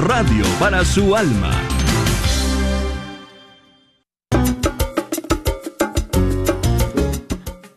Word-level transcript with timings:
radio 0.00 0.44
para 0.58 0.84
su 0.84 1.14
alma. 1.14 1.50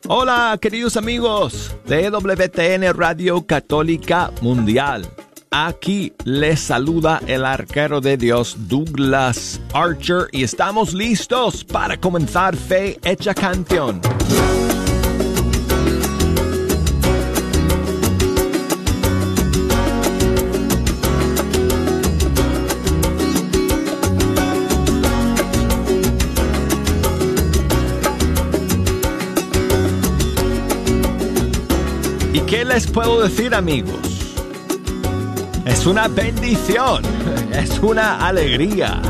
Hola, 0.08 0.58
queridos 0.62 0.96
amigos 0.96 1.76
de 1.86 2.10
WTN 2.10 2.94
Radio 2.94 3.46
Católica 3.46 4.32
Mundial. 4.42 5.06
Aquí 5.52 6.14
les 6.24 6.60
saluda 6.62 7.22
el 7.28 7.46
arquero 7.46 8.00
de 8.02 8.18
Dios 8.18 8.56
Douglas 8.68 9.60
Archer 9.74 10.28
y 10.32 10.44
estamos 10.44 10.94
listos 10.94 11.64
para 11.64 11.98
comenzar 11.98 12.56
Fe 12.56 13.00
Hecha 13.04 13.34
Canción. 13.34 14.02
Qué 32.54 32.64
les 32.64 32.86
puedo 32.86 33.20
decir 33.20 33.56
amigos? 33.56 34.36
Es 35.66 35.88
una 35.88 36.08
bendición, 36.08 37.02
es 37.52 37.80
una 37.80 38.28
alegría 38.28 39.02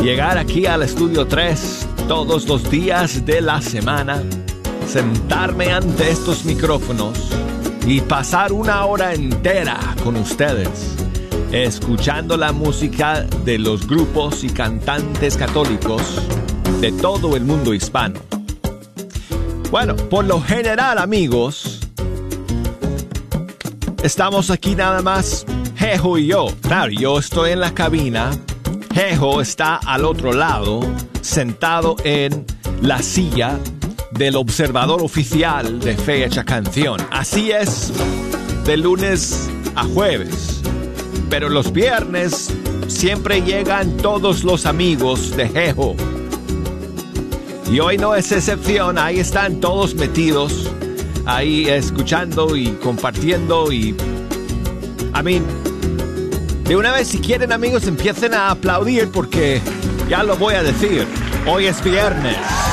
llegar 0.00 0.38
aquí 0.38 0.64
al 0.64 0.84
estudio 0.84 1.26
3 1.26 1.88
todos 2.06 2.46
los 2.46 2.70
días 2.70 3.26
de 3.26 3.40
la 3.40 3.60
semana, 3.60 4.22
sentarme 4.86 5.72
ante 5.72 6.08
estos 6.08 6.44
micrófonos 6.44 7.18
y 7.84 8.00
pasar 8.00 8.52
una 8.52 8.84
hora 8.84 9.12
entera 9.12 9.76
con 10.04 10.14
ustedes, 10.14 10.94
escuchando 11.50 12.36
la 12.36 12.52
música 12.52 13.22
de 13.44 13.58
los 13.58 13.88
grupos 13.88 14.44
y 14.44 14.50
cantantes 14.50 15.36
católicos 15.36 16.22
de 16.80 16.92
todo 16.92 17.34
el 17.34 17.44
mundo 17.44 17.74
hispano. 17.74 18.20
Bueno, 19.72 19.96
por 19.96 20.24
lo 20.24 20.40
general 20.40 20.98
amigos, 20.98 21.73
Estamos 24.04 24.50
aquí 24.50 24.74
nada 24.74 25.00
más 25.00 25.46
Jejo 25.78 26.18
y 26.18 26.26
yo. 26.26 26.48
Claro, 26.60 26.92
yo 26.92 27.18
estoy 27.18 27.52
en 27.52 27.60
la 27.60 27.72
cabina. 27.72 28.32
Jejo 28.92 29.40
está 29.40 29.76
al 29.76 30.04
otro 30.04 30.34
lado, 30.34 30.80
sentado 31.22 31.96
en 32.04 32.44
la 32.82 33.00
silla 33.00 33.58
del 34.10 34.36
observador 34.36 35.02
oficial 35.02 35.80
de 35.80 35.96
Fecha 35.96 36.44
Canción. 36.44 37.00
Así 37.10 37.50
es, 37.50 37.94
de 38.66 38.76
lunes 38.76 39.48
a 39.74 39.84
jueves. 39.84 40.60
Pero 41.30 41.48
los 41.48 41.72
viernes 41.72 42.52
siempre 42.88 43.40
llegan 43.40 43.96
todos 43.96 44.44
los 44.44 44.66
amigos 44.66 45.34
de 45.34 45.48
Jejo. 45.48 45.96
Y 47.72 47.80
hoy 47.80 47.96
no 47.96 48.14
es 48.14 48.30
excepción, 48.32 48.98
ahí 48.98 49.18
están 49.18 49.60
todos 49.60 49.94
metidos 49.94 50.70
ahí 51.26 51.68
escuchando 51.68 52.56
y 52.56 52.68
compartiendo 52.82 53.72
y... 53.72 53.94
A 55.12 55.22
mí, 55.22 55.40
de 56.64 56.76
una 56.76 56.92
vez 56.92 57.08
si 57.08 57.18
quieren 57.18 57.52
amigos 57.52 57.86
empiecen 57.86 58.34
a 58.34 58.50
aplaudir 58.50 59.08
porque 59.12 59.60
ya 60.08 60.24
lo 60.24 60.36
voy 60.36 60.54
a 60.54 60.62
decir, 60.62 61.06
hoy 61.46 61.66
es 61.66 61.82
viernes. 61.84 62.63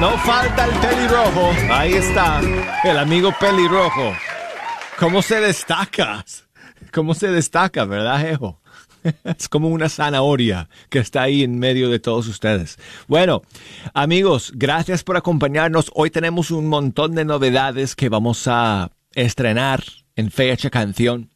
No 0.00 0.16
falta 0.16 0.64
el 0.64 0.72
pelirrojo. 0.80 1.50
Ahí 1.70 1.92
está, 1.92 2.40
el 2.84 2.96
amigo 2.96 3.34
pelirrojo. 3.38 4.14
¿Cómo 4.98 5.20
se 5.20 5.40
destaca? 5.40 6.24
¿Cómo 6.90 7.12
se 7.12 7.28
destaca, 7.28 7.84
verdad, 7.84 8.26
Ejo? 8.26 8.62
Es 9.24 9.48
como 9.50 9.68
una 9.68 9.90
zanahoria 9.90 10.70
que 10.88 11.00
está 11.00 11.22
ahí 11.22 11.42
en 11.42 11.58
medio 11.58 11.90
de 11.90 11.98
todos 11.98 12.28
ustedes. 12.28 12.78
Bueno, 13.08 13.42
amigos, 13.92 14.52
gracias 14.54 15.04
por 15.04 15.18
acompañarnos. 15.18 15.90
Hoy 15.94 16.10
tenemos 16.10 16.50
un 16.50 16.68
montón 16.68 17.14
de 17.14 17.26
novedades 17.26 17.94
que 17.94 18.08
vamos 18.08 18.46
a 18.46 18.90
estrenar 19.12 19.84
en 20.16 20.30
Fecha 20.30 20.70
Canción 20.70 21.29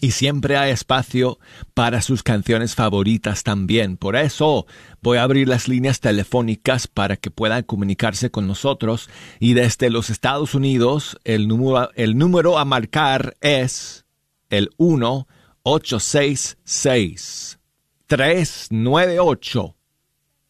y 0.00 0.12
siempre 0.12 0.56
hay 0.56 0.72
espacio 0.72 1.38
para 1.74 2.02
sus 2.02 2.22
canciones 2.22 2.74
favoritas 2.74 3.44
también. 3.44 3.96
Por 3.96 4.16
eso 4.16 4.66
voy 5.00 5.18
a 5.18 5.22
abrir 5.22 5.48
las 5.48 5.68
líneas 5.68 6.00
telefónicas 6.00 6.88
para 6.88 7.16
que 7.16 7.30
puedan 7.30 7.62
comunicarse 7.62 8.30
con 8.30 8.46
nosotros 8.46 9.08
y 9.38 9.54
desde 9.54 9.90
los 9.90 10.10
Estados 10.10 10.54
Unidos 10.54 11.18
el 11.24 11.46
número, 11.46 11.90
el 11.94 12.18
número 12.18 12.58
a 12.58 12.64
marcar 12.64 13.36
es 13.40 14.04
el 14.50 14.70
1 14.76 15.28
866 15.62 17.58
398 18.06 19.76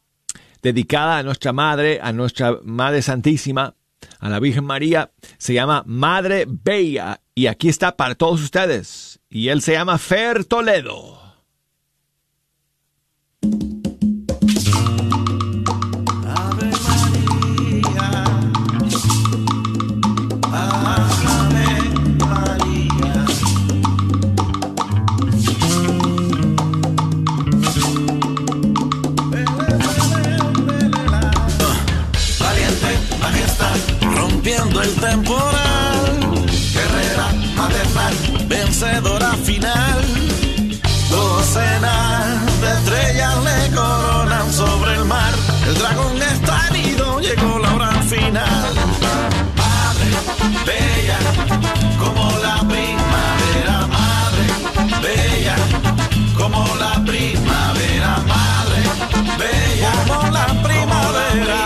dedicada 0.62 1.20
a 1.20 1.24
nuestra 1.24 1.54
Madre, 1.54 2.02
a 2.04 2.12
nuestra 2.12 2.60
Madre 2.64 3.02
Santísima, 3.02 3.76
a 4.20 4.28
la 4.28 4.42
Virgen 4.42 4.66
María, 4.66 5.14
se 5.38 5.54
llama 5.54 5.84
Madre 5.86 6.46
Bella. 6.50 7.22
Y 7.34 7.48
aquí 7.48 7.70
está 7.70 7.96
para 7.96 8.16
todos 8.16 8.42
ustedes 8.42 9.13
y 9.34 9.50
él 9.50 9.62
se 9.64 9.74
llama 9.74 9.98
Fer 9.98 10.46
Toledo. 10.46 11.23
De 41.84 42.72
estrellas 42.78 43.36
le 43.44 43.76
coronan 43.76 44.54
sobre 44.54 44.96
el 44.96 45.06
mar. 45.06 45.34
El 45.68 45.76
dragón 45.78 46.22
está 46.22 46.68
herido, 46.70 47.20
llegó 47.20 47.60
la 47.60 47.74
hora 47.74 47.92
final. 48.04 48.74
Madre, 49.58 50.10
bella, 50.66 51.18
como 52.00 52.32
la 52.42 52.56
primavera. 52.72 53.88
Madre, 53.88 54.46
bella, 55.02 55.56
como 56.38 56.66
la 56.78 57.04
primavera. 57.04 58.18
Madre, 58.28 58.82
bella, 59.38 59.92
como 60.08 60.32
la. 60.32 60.44
Primavera, 60.64 61.63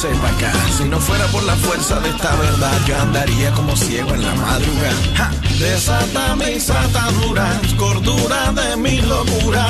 Si 0.00 0.84
no 0.84 0.98
fuera 0.98 1.26
por 1.26 1.42
la 1.42 1.54
fuerza 1.56 2.00
de 2.00 2.08
esta 2.08 2.34
verdad, 2.36 2.72
yo 2.86 2.98
andaría 3.02 3.50
como 3.52 3.76
ciego 3.76 4.14
en 4.14 4.22
la 4.22 4.34
madrugada. 4.34 5.30
Desata 5.58 6.36
mis 6.36 6.70
ataduras, 6.70 7.74
cordura 7.76 8.50
de 8.52 8.78
mi 8.78 9.02
locura. 9.02 9.66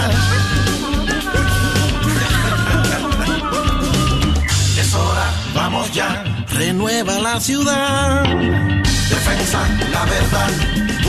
Es 4.78 4.94
hora, 4.94 5.32
vamos 5.52 5.92
ya, 5.92 6.22
renueva 6.50 7.18
la 7.18 7.40
ciudad. 7.40 8.22
Defensa, 8.22 9.66
la 9.90 10.04
verdad, 10.04 10.50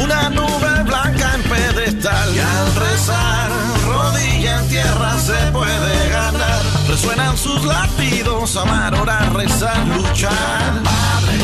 una 0.04 0.30
nube 0.32 0.84
blanca 0.84 1.36
en 1.36 1.44
pedestal. 1.44 2.36
Y 2.36 2.40
al 2.40 2.76
rezar, 2.76 3.50
rodilla 3.86 4.62
en 4.62 4.68
tierra 4.68 5.20
se 5.20 5.52
puede 5.52 6.10
ganar. 6.10 6.61
Resuenan 6.88 7.38
sus 7.38 7.64
latidos, 7.64 8.56
amar, 8.58 8.94
orar, 8.96 9.34
rezar, 9.34 9.88
luchar. 9.88 10.82
Madre, 10.84 11.38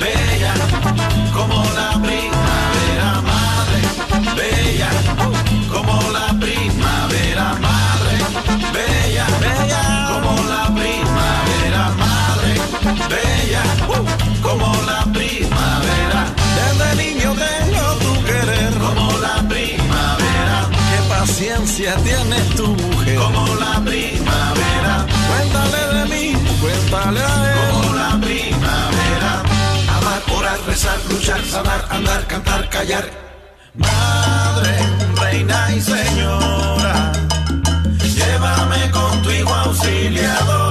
bella, 0.00 0.54
como 1.32 1.62
la 1.76 1.90
primavera, 2.02 3.22
madre, 3.22 3.80
bella, 4.36 4.90
como 5.72 6.00
la 6.10 6.28
primavera, 6.40 7.54
madre, 7.60 8.16
bella, 8.72 9.26
bella, 9.40 10.08
como 10.12 10.32
la 10.48 10.64
primavera, 10.74 11.90
madre, 11.96 12.60
bella, 13.08 13.62
como 14.42 14.72
la 14.82 15.04
primavera. 15.12 16.26
Desde 16.56 16.88
niño 17.04 17.34
tengo 17.34 17.94
tu 18.02 18.24
querer, 18.24 18.72
como 18.74 19.12
la 19.18 19.48
primavera. 19.48 20.68
Qué 20.90 20.98
paciencia 21.08 21.94
tienes 21.96 22.48
tu 22.56 22.77
a 26.96 27.70
como 27.70 27.94
la 27.94 28.18
primavera. 28.20 29.42
Amar, 29.96 30.22
orar, 30.36 30.58
rezar, 30.66 30.98
luchar, 31.10 31.40
sanar, 31.44 31.84
andar, 31.90 32.26
cantar, 32.26 32.68
callar. 32.70 33.04
Madre, 33.74 34.78
reina 35.20 35.72
y 35.72 35.80
señora, 35.80 37.12
llévame 38.02 38.90
con 38.90 39.22
tu 39.22 39.30
hijo 39.30 39.54
auxiliadora. 39.54 40.67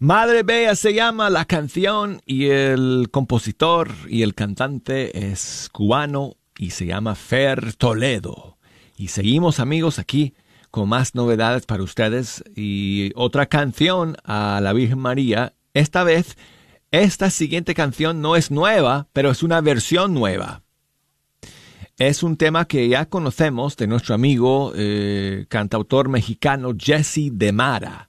Madre 0.00 0.44
Bella 0.44 0.76
se 0.76 0.94
llama 0.94 1.28
la 1.28 1.44
canción 1.44 2.22
y 2.24 2.50
el 2.50 3.08
compositor 3.10 3.90
y 4.08 4.22
el 4.22 4.36
cantante 4.36 5.32
es 5.32 5.68
cubano 5.72 6.36
y 6.56 6.70
se 6.70 6.86
llama 6.86 7.16
Fer 7.16 7.72
Toledo. 7.74 8.58
Y 8.96 9.08
seguimos 9.08 9.58
amigos 9.58 9.98
aquí 9.98 10.34
con 10.70 10.88
más 10.88 11.16
novedades 11.16 11.66
para 11.66 11.82
ustedes 11.82 12.44
y 12.54 13.10
otra 13.16 13.46
canción 13.46 14.16
a 14.22 14.60
la 14.62 14.72
Virgen 14.72 15.00
María. 15.00 15.54
Esta 15.74 16.04
vez, 16.04 16.36
esta 16.92 17.28
siguiente 17.30 17.74
canción 17.74 18.20
no 18.20 18.36
es 18.36 18.52
nueva, 18.52 19.08
pero 19.12 19.32
es 19.32 19.42
una 19.42 19.60
versión 19.60 20.14
nueva. 20.14 20.62
Es 21.96 22.22
un 22.22 22.36
tema 22.36 22.66
que 22.66 22.88
ya 22.88 23.06
conocemos 23.06 23.76
de 23.76 23.88
nuestro 23.88 24.14
amigo 24.14 24.72
eh, 24.76 25.46
cantautor 25.48 26.08
mexicano 26.08 26.72
Jesse 26.78 27.30
de 27.32 27.50
Mara 27.50 28.07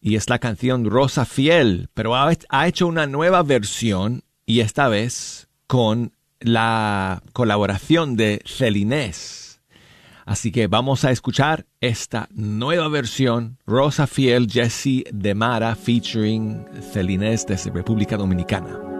y 0.00 0.16
es 0.16 0.28
la 0.30 0.38
canción 0.38 0.84
Rosa 0.84 1.24
Fiel, 1.24 1.88
pero 1.94 2.16
ha, 2.16 2.66
hecho 2.66 2.86
una 2.86 3.06
nueva 3.06 3.42
versión 3.42 4.22
y 4.46 4.60
esta 4.60 4.88
vez 4.88 5.48
con 5.66 6.12
la 6.40 7.22
colaboración 7.32 8.16
de 8.16 8.42
Celinés. 8.46 9.60
Así 10.24 10.52
que 10.52 10.68
vamos 10.68 11.04
a 11.04 11.10
escuchar 11.10 11.66
esta 11.80 12.28
nueva 12.32 12.88
versión, 12.88 13.58
Rosa 13.66 14.06
Fiel, 14.06 14.48
Jesse 14.50 15.04
de 15.12 15.34
Mara, 15.34 15.74
featuring 15.74 16.64
Celinés 16.92 17.46
desde 17.46 17.70
República 17.70 18.16
Dominicana. 18.16 18.99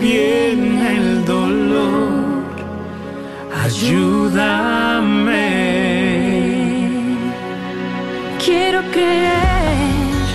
bien 0.00 0.78
el 0.78 1.24
dolor, 1.24 2.44
ayúdame. 3.64 5.48
Quiero 8.44 8.80
creer, 8.90 10.26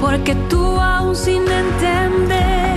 porque 0.00 0.34
tú 0.48 0.80
aún 0.80 1.14
sin 1.14 1.42
entender, 1.42 2.76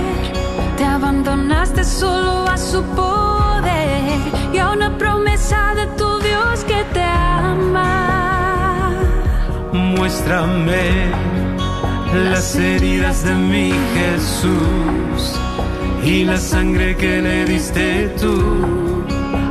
te 0.76 0.84
abandonaste 0.84 1.82
solo 1.84 2.46
a 2.48 2.56
su 2.56 2.82
poder 2.94 4.18
y 4.52 4.58
a 4.58 4.70
una 4.70 4.96
promesa 4.96 5.74
de 5.74 5.86
tu 5.98 6.18
Dios 6.20 6.64
que 6.64 6.84
te 6.92 7.02
ama. 7.02 8.92
Muéstrame 9.72 11.33
las 12.14 12.54
heridas 12.56 13.24
de 13.24 13.34
mi 13.34 13.72
Jesús 13.94 15.40
y 16.04 16.24
la 16.24 16.36
sangre 16.36 16.96
que 16.96 17.20
le 17.20 17.44
diste 17.44 18.08
tú. 18.20 19.04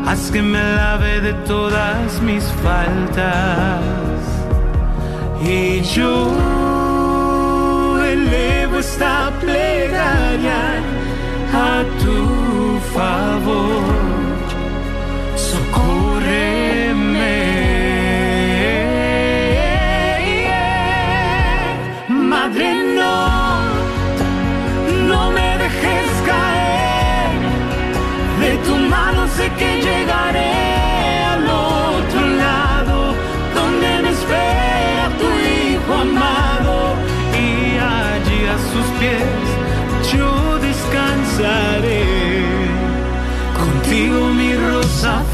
Haz 0.05 0.31
que 0.31 0.41
me 0.41 0.59
lave 0.59 1.21
de 1.21 1.33
todas 1.45 2.21
mis 2.21 2.43
faltas. 2.63 3.81
Y 5.45 5.81
yo 5.81 6.31
elevo 8.05 8.79
esta 8.79 9.31
plegaria 9.41 10.81
a 11.53 11.83
tu 12.01 12.79
favor. 12.93 13.92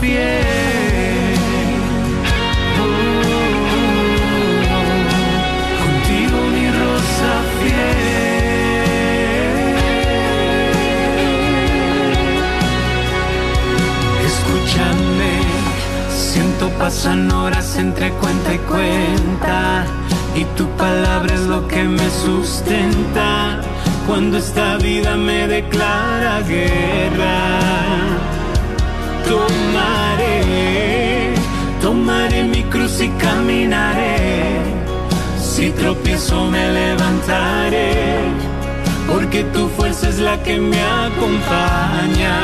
Uh, 0.01 0.06
contigo 5.84 6.38
mi 6.53 6.65
rosa 6.72 7.34
fiel. 7.60 8.00
Escúchame, 14.25 15.34
siento 16.10 16.70
pasan 16.79 17.29
horas 17.29 17.75
entre 17.77 18.12
cuenta 18.12 18.53
y 18.53 18.60
cuenta. 18.60 19.86
Y 20.34 20.46
tu 20.56 20.70
palabra 20.77 21.34
es 21.34 21.41
lo 21.41 21.68
que 21.68 21.84
me 21.84 22.10
sustenta 22.10 23.60
cuando 24.08 24.38
esta 24.38 24.77
vida 24.77 25.18
me 25.18 25.46
declara 25.46 26.39
guerra. 26.44 28.09
Mi 32.43 32.63
cruz 32.63 33.01
y 33.01 33.10
caminaré. 33.10 34.62
Si 35.41 35.72
tropiezo 35.72 36.46
me 36.46 36.72
levantaré, 36.72 38.22
porque 39.08 39.43
tu 39.46 39.67
fuerza 39.69 40.10
es 40.10 40.19
la 40.19 40.41
que 40.43 40.60
me 40.60 40.81
acompaña. 40.81 42.36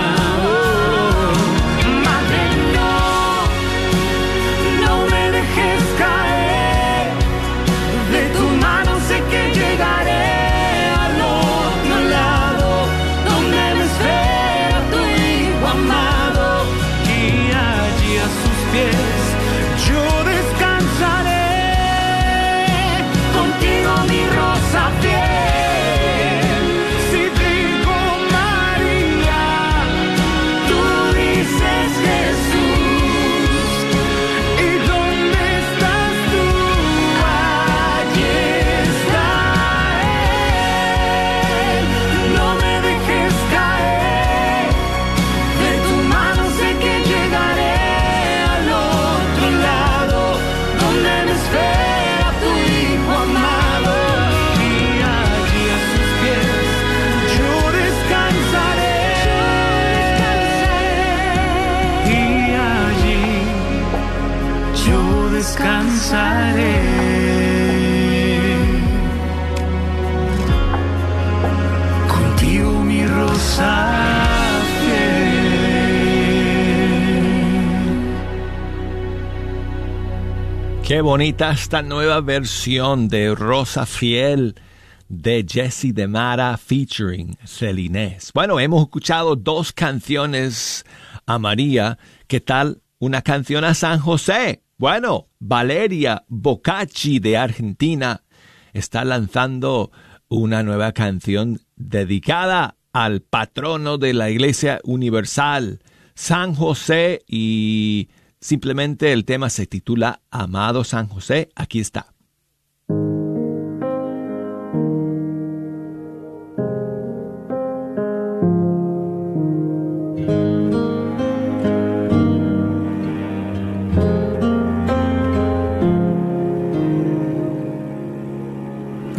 Qué 80.86 81.02
bonita 81.02 81.50
esta 81.50 81.82
nueva 81.82 82.22
versión 82.22 83.08
de 83.08 83.34
Rosa 83.34 83.88
Fiel 83.88 84.54
de 85.10 85.44
Jesse 85.50 85.96
de 85.96 86.08
Mara 86.08 86.56
featuring. 86.58 87.36
Bueno, 88.36 88.60
hemos 88.60 88.84
escuchado 88.84 89.36
dos 89.36 89.74
canciones 89.74 90.86
a 91.26 91.40
María. 91.40 91.98
¿Qué 92.28 92.40
tal 92.40 92.84
una 93.00 93.24
canción 93.24 93.64
a 93.64 93.74
San 93.74 93.98
José? 93.98 94.62
Bueno, 94.78 95.30
Valeria 95.40 96.24
Bocacci 96.28 97.18
de 97.18 97.36
Argentina 97.36 98.22
está 98.72 99.04
lanzando 99.04 99.92
una 100.28 100.62
nueva 100.62 100.92
canción 100.92 101.62
dedicada 101.76 102.78
al 102.94 103.22
patrono 103.22 103.98
de 103.98 104.14
la 104.14 104.30
Iglesia 104.30 104.82
Universal, 104.84 105.80
San 106.14 106.54
José, 106.54 107.24
y 107.28 108.10
Simplemente 108.46 109.12
el 109.12 109.26
tema 109.26 109.50
se 109.50 109.66
titula 109.66 110.22
Amado 110.30 110.84
San 110.84 111.08
José. 111.08 111.50
Aquí 111.56 111.80
está. 111.80 112.14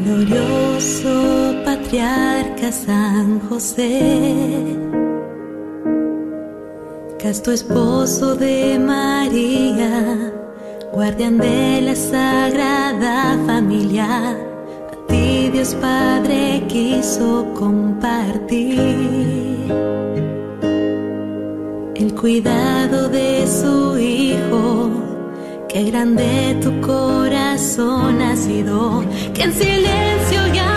Glorioso 0.04 1.64
patriarca 1.64 2.70
San 2.70 3.40
José 3.40 4.85
tu 7.34 7.50
esposo 7.50 8.36
de 8.36 8.78
María, 8.78 10.32
guardián 10.92 11.38
de 11.38 11.80
la 11.82 11.96
sagrada 11.96 13.36
familia, 13.44 14.30
a 14.30 15.06
ti 15.08 15.50
Dios 15.52 15.74
Padre 15.74 16.62
quiso 16.68 17.52
compartir 17.52 18.78
el 21.96 22.14
cuidado 22.14 23.08
de 23.08 23.44
su 23.48 23.98
Hijo. 23.98 24.90
Qué 25.68 25.82
grande 25.90 26.56
tu 26.62 26.80
corazón 26.80 28.22
ha 28.22 28.36
sido, 28.36 29.04
que 29.34 29.42
en 29.42 29.52
silencio 29.52 30.40
ya 30.54 30.75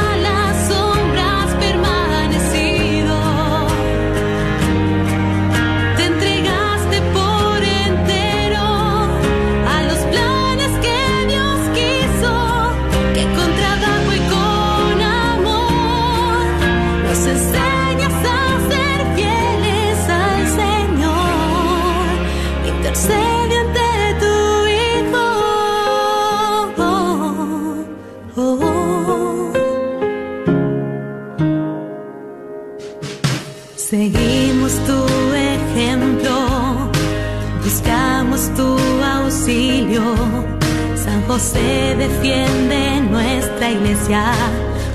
Se 41.39 41.96
defiende 41.96 43.00
nuestra 43.10 43.72
iglesia, 43.72 44.34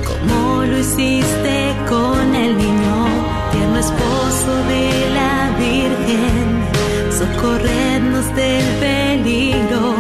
como 0.07 0.63
lo 0.63 0.79
hiciste 0.79 1.75
con 1.89 2.35
el 2.35 2.59
niño, 2.59 2.97
tierno 3.51 3.79
esposo 3.79 4.53
de 4.69 4.91
la 5.15 5.51
Virgen, 5.59 6.47
socorrernos 7.19 8.27
del 8.37 8.65
peligro, 8.79 9.95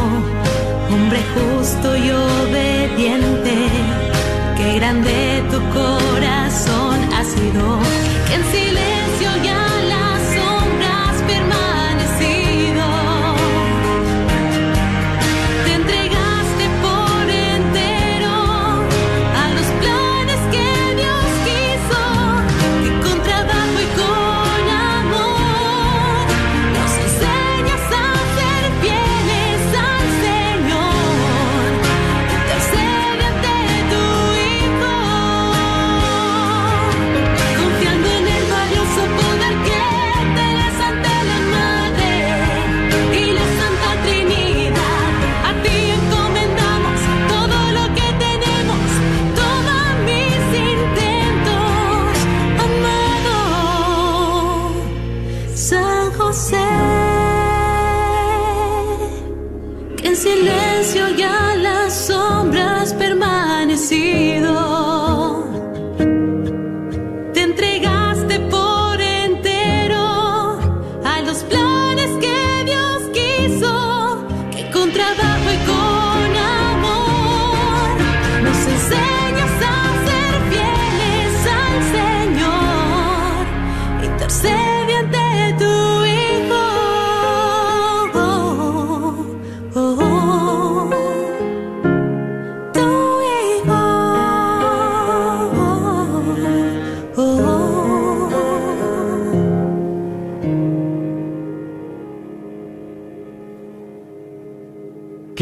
hombre 0.93 1.21
justo 1.35 1.97
y 1.97 2.11
obediente, 2.11 3.55
qué 4.59 4.75
grande 4.81 5.43
tu 5.51 5.59
corazón 5.73 6.97
ha 7.15 7.25
sido, 7.25 7.79
que 8.29 8.35
en 8.35 8.45
silencio 8.53 9.31
ya 9.43 9.54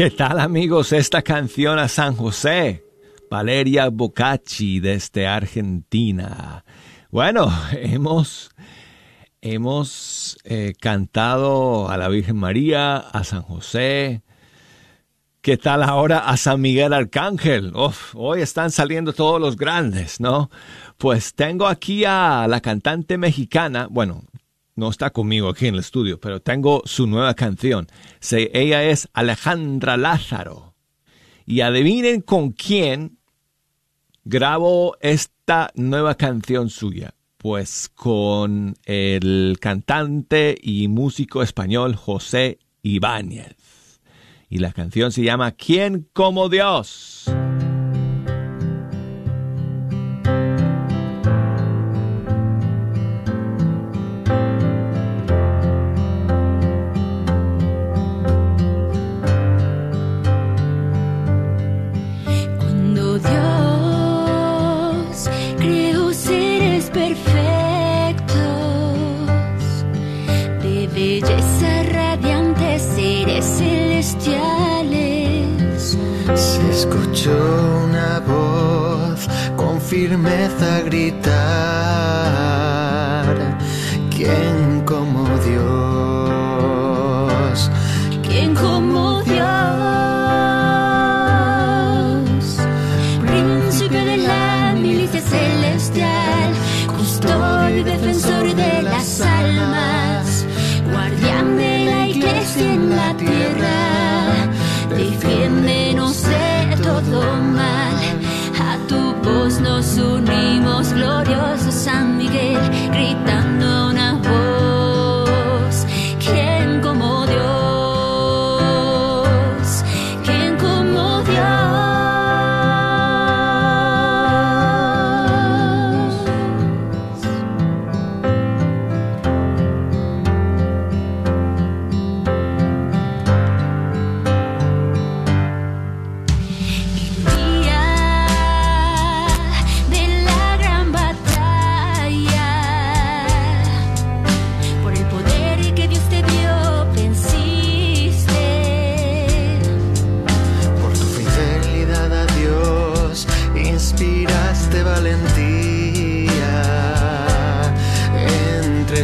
¿Qué 0.03 0.11
tal 0.11 0.41
amigos? 0.41 0.91
Esta 0.91 1.21
canción 1.21 1.79
a 1.79 1.87
San 1.87 2.17
José, 2.17 2.83
Valeria 3.31 3.87
Bocacci 3.87 4.81
desde 4.81 5.27
Argentina. 5.27 6.65
Bueno, 7.09 7.49
hemos, 7.71 8.51
hemos 9.39 10.37
eh, 10.43 10.73
cantado 10.77 11.89
a 11.89 11.95
la 11.95 12.09
Virgen 12.09 12.35
María, 12.35 12.97
a 12.97 13.23
San 13.23 13.43
José. 13.43 14.23
¿Qué 15.39 15.55
tal 15.55 15.81
ahora 15.83 16.19
a 16.19 16.35
San 16.35 16.59
Miguel 16.59 16.91
Arcángel? 16.91 17.71
hoy 18.13 18.41
están 18.41 18.71
saliendo 18.71 19.13
todos 19.13 19.39
los 19.39 19.55
grandes, 19.55 20.19
¿no? 20.19 20.51
Pues 20.97 21.33
tengo 21.33 21.65
aquí 21.65 22.03
a 22.03 22.45
la 22.49 22.59
cantante 22.59 23.17
mexicana, 23.17 23.87
bueno, 23.89 24.23
no 24.75 24.89
está 24.89 25.11
conmigo 25.11 25.49
aquí 25.49 25.67
en 25.67 25.75
el 25.75 25.81
estudio, 25.81 26.19
pero 26.19 26.41
tengo 26.41 26.81
su 26.85 27.07
nueva 27.07 27.33
canción. 27.33 27.87
ella 28.31 28.83
es 28.83 29.07
Alejandra 29.13 29.97
Lázaro. 29.97 30.73
Y 31.45 31.61
adivinen 31.61 32.21
con 32.21 32.51
quién 32.51 33.17
grabo 34.23 34.95
esta 35.01 35.71
nueva 35.75 36.15
canción 36.15 36.69
suya. 36.69 37.13
Pues 37.37 37.89
con 37.93 38.75
el 38.85 39.57
cantante 39.59 40.55
y 40.61 40.87
músico 40.87 41.43
español 41.43 41.95
José 41.95 42.59
Ibáñez. 42.81 43.99
Y 44.49 44.59
la 44.59 44.71
canción 44.71 45.11
se 45.11 45.23
llama 45.23 45.51
¿Quién 45.51 46.07
como 46.13 46.47
Dios? 46.47 47.25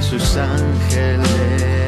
sus 0.09 0.37
ángeles. 0.37 1.78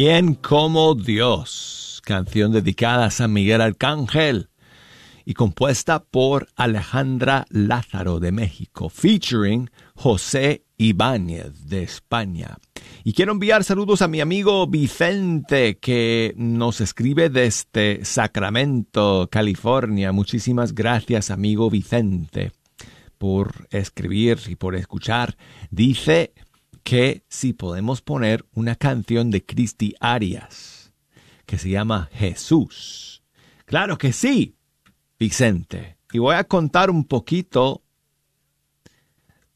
¿Quién 0.00 0.34
como 0.34 0.94
Dios? 0.94 2.00
Canción 2.04 2.52
dedicada 2.52 3.06
a 3.06 3.10
San 3.10 3.32
Miguel 3.32 3.60
Arcángel. 3.60 4.48
y 5.24 5.34
compuesta 5.34 6.04
por 6.04 6.46
Alejandra 6.54 7.46
Lázaro 7.50 8.20
de 8.20 8.30
México, 8.30 8.90
featuring 8.90 9.68
José 9.96 10.62
Ibáñez 10.76 11.66
de 11.66 11.82
España. 11.82 12.58
Y 13.02 13.12
quiero 13.12 13.32
enviar 13.32 13.64
saludos 13.64 14.00
a 14.00 14.06
mi 14.06 14.20
amigo 14.20 14.68
Vicente 14.68 15.78
que 15.78 16.32
nos 16.36 16.80
escribe 16.80 17.28
desde 17.28 18.04
Sacramento, 18.04 19.28
California. 19.28 20.12
Muchísimas 20.12 20.76
gracias, 20.76 21.32
amigo 21.32 21.70
Vicente, 21.70 22.52
por 23.18 23.66
escribir 23.72 24.38
y 24.46 24.54
por 24.54 24.76
escuchar. 24.76 25.36
Dice 25.72 26.34
que 26.88 27.22
si 27.28 27.52
podemos 27.52 28.00
poner 28.00 28.46
una 28.54 28.74
canción 28.74 29.30
de 29.30 29.44
Cristi 29.44 29.94
Arias 30.00 30.90
que 31.44 31.58
se 31.58 31.68
llama 31.68 32.08
Jesús. 32.14 33.22
Claro 33.66 33.98
que 33.98 34.14
sí, 34.14 34.56
Vicente. 35.18 35.98
Y 36.10 36.18
voy 36.18 36.36
a 36.36 36.44
contar 36.44 36.88
un 36.88 37.04
poquito 37.04 37.82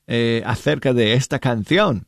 eh, 0.06 0.42
acerca 0.44 0.92
de 0.92 1.14
esta 1.14 1.38
canción, 1.38 2.06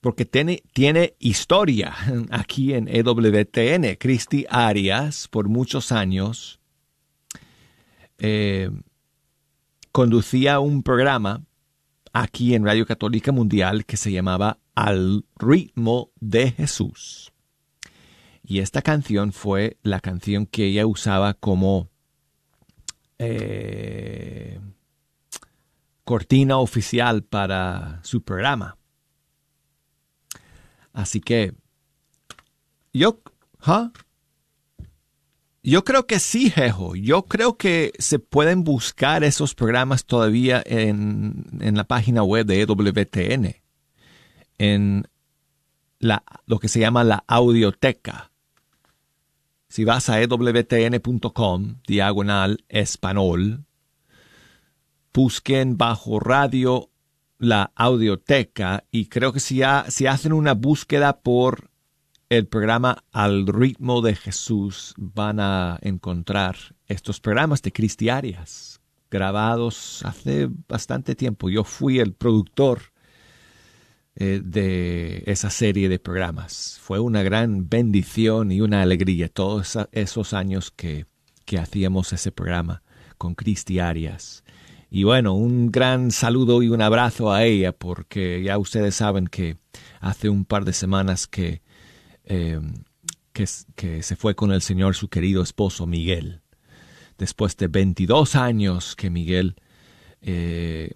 porque 0.00 0.24
tiene, 0.24 0.64
tiene 0.72 1.14
historia 1.20 1.94
aquí 2.32 2.74
en 2.74 2.88
EWTN. 2.88 3.94
Cristi 4.00 4.46
Arias, 4.50 5.28
por 5.28 5.48
muchos 5.48 5.92
años, 5.92 6.58
eh, 8.18 8.68
conducía 9.92 10.58
un 10.58 10.82
programa 10.82 11.44
aquí 12.14 12.54
en 12.54 12.64
Radio 12.64 12.86
Católica 12.86 13.32
Mundial 13.32 13.84
que 13.84 13.98
se 13.98 14.12
llamaba 14.12 14.58
Al 14.74 15.26
ritmo 15.36 16.12
de 16.20 16.52
Jesús. 16.52 17.32
Y 18.42 18.60
esta 18.60 18.82
canción 18.82 19.32
fue 19.32 19.78
la 19.82 20.00
canción 20.00 20.46
que 20.46 20.66
ella 20.66 20.86
usaba 20.86 21.34
como 21.34 21.88
eh, 23.18 24.60
cortina 26.04 26.58
oficial 26.58 27.24
para 27.24 28.00
su 28.04 28.22
programa. 28.22 28.78
Así 30.92 31.20
que 31.20 31.52
yo, 32.92 33.20
yo 35.64 35.82
creo 35.82 36.06
que 36.06 36.20
sí, 36.20 36.50
Jejo. 36.50 36.94
Yo 36.94 37.24
creo 37.24 37.56
que 37.56 37.92
se 37.98 38.18
pueden 38.18 38.64
buscar 38.64 39.24
esos 39.24 39.54
programas 39.54 40.04
todavía 40.04 40.62
en, 40.66 41.46
la 41.58 41.84
página 41.84 42.22
web 42.22 42.44
de 42.44 42.60
EWTN, 42.60 43.56
en 44.58 45.08
la, 45.98 46.22
lo 46.44 46.58
que 46.58 46.68
se 46.68 46.80
llama 46.80 47.02
la 47.02 47.24
audioteca. 47.26 48.30
Si 49.68 49.84
vas 49.84 50.10
a 50.10 50.20
ewtn.com, 50.20 51.76
diagonal 51.86 52.64
español, 52.68 53.64
busquen 55.14 55.78
bajo 55.78 56.20
radio 56.20 56.90
la 57.38 57.72
audioteca 57.74 58.84
y 58.90 59.06
creo 59.06 59.32
que 59.32 59.40
si, 59.40 59.62
si 59.88 60.06
hacen 60.06 60.34
una 60.34 60.52
búsqueda 60.52 61.20
por 61.20 61.70
el 62.36 62.46
programa 62.46 63.04
Al 63.12 63.46
ritmo 63.46 64.02
de 64.02 64.14
Jesús 64.14 64.94
van 64.96 65.38
a 65.40 65.78
encontrar 65.82 66.56
estos 66.86 67.20
programas 67.20 67.62
de 67.62 67.72
Cristiarias 67.72 68.80
grabados 69.10 70.00
hace 70.04 70.48
bastante 70.68 71.14
tiempo. 71.14 71.48
Yo 71.48 71.64
fui 71.64 72.00
el 72.00 72.12
productor 72.12 72.92
eh, 74.16 74.40
de 74.44 75.22
esa 75.26 75.50
serie 75.50 75.88
de 75.88 75.98
programas. 75.98 76.78
Fue 76.82 76.98
una 76.98 77.22
gran 77.22 77.68
bendición 77.68 78.50
y 78.50 78.60
una 78.60 78.82
alegría 78.82 79.28
todos 79.28 79.78
esos 79.92 80.34
años 80.34 80.70
que, 80.70 81.06
que 81.44 81.58
hacíamos 81.58 82.12
ese 82.12 82.32
programa 82.32 82.82
con 83.16 83.34
Cristiarias. 83.34 84.44
Y 84.90 85.04
bueno, 85.04 85.34
un 85.34 85.70
gran 85.70 86.10
saludo 86.10 86.62
y 86.62 86.68
un 86.68 86.82
abrazo 86.82 87.32
a 87.32 87.44
ella 87.44 87.72
porque 87.72 88.42
ya 88.42 88.58
ustedes 88.58 88.96
saben 88.96 89.26
que 89.26 89.56
hace 90.00 90.28
un 90.28 90.44
par 90.44 90.64
de 90.64 90.72
semanas 90.72 91.26
que 91.26 91.63
eh, 92.24 92.60
que, 93.32 94.02
se 94.02 94.16
fue 94.16 94.34
con 94.34 94.52
el 94.52 94.62
Señor 94.62 94.94
su 94.94 95.08
querido 95.08 95.42
esposo 95.42 95.86
Miguel. 95.86 96.40
Después 97.18 97.56
de 97.56 97.68
22 97.68 98.36
años 98.36 98.96
que 98.96 99.10
Miguel 99.10 99.56
eh, 100.22 100.92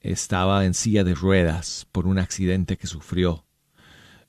estaba 0.00 0.64
en 0.64 0.74
silla 0.74 1.04
de 1.04 1.14
ruedas 1.14 1.86
por 1.92 2.06
un 2.06 2.18
accidente 2.18 2.76
que 2.76 2.86
sufrió 2.86 3.44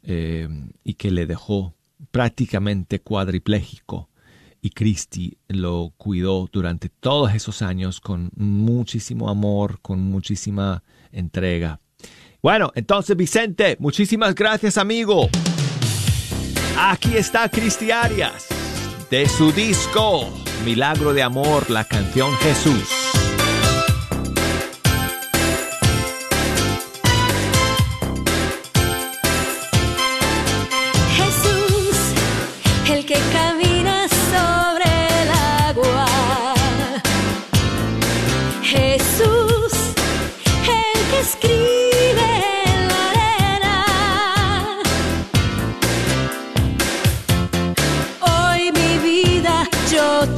eh, 0.03 0.47
y 0.83 0.93
que 0.95 1.11
le 1.11 1.25
dejó 1.25 1.73
prácticamente 2.11 2.99
cuadripléjico. 2.99 4.09
Y 4.61 4.71
Cristi 4.71 5.37
lo 5.47 5.93
cuidó 5.97 6.49
durante 6.51 6.89
todos 6.89 7.33
esos 7.33 7.61
años 7.61 8.01
con 8.01 8.31
muchísimo 8.35 9.29
amor, 9.29 9.79
con 9.81 9.99
muchísima 10.01 10.83
entrega. 11.11 11.79
Bueno, 12.41 12.71
entonces 12.75 13.15
Vicente, 13.15 13.77
muchísimas 13.79 14.35
gracias 14.35 14.77
amigo. 14.77 15.29
Aquí 16.77 17.15
está 17.15 17.47
Cristi 17.47 17.91
Arias, 17.91 18.47
de 19.09 19.29
su 19.29 19.53
disco 19.53 20.29
Milagro 20.65 21.13
de 21.13 21.23
Amor, 21.23 21.69
la 21.69 21.85
canción 21.85 22.35
Jesús. 22.39 23.04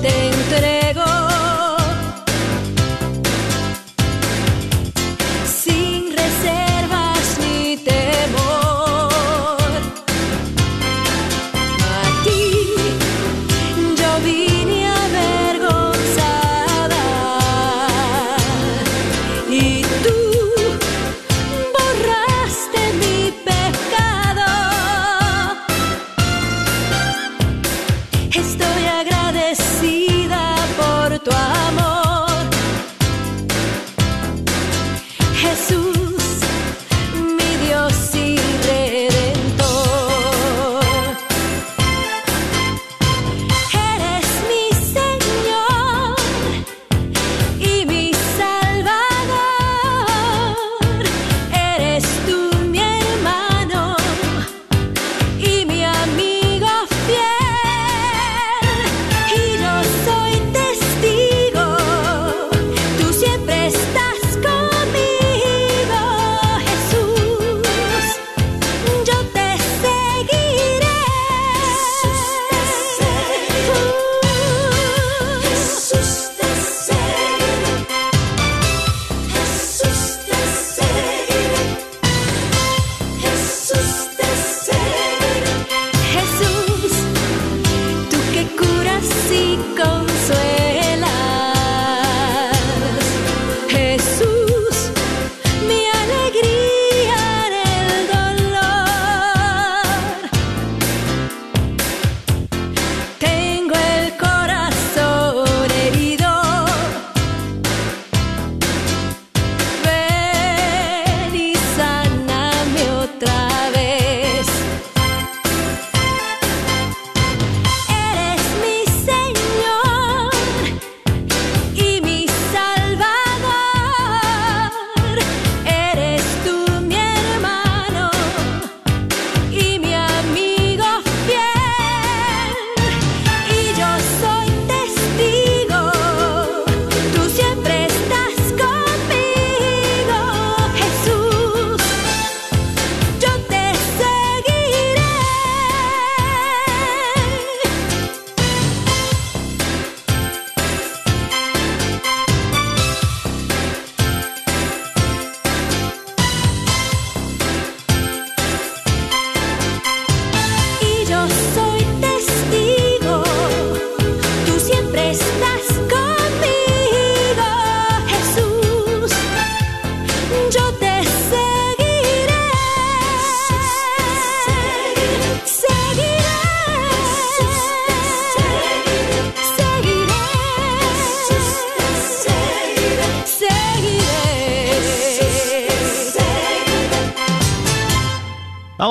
Te 0.02 0.37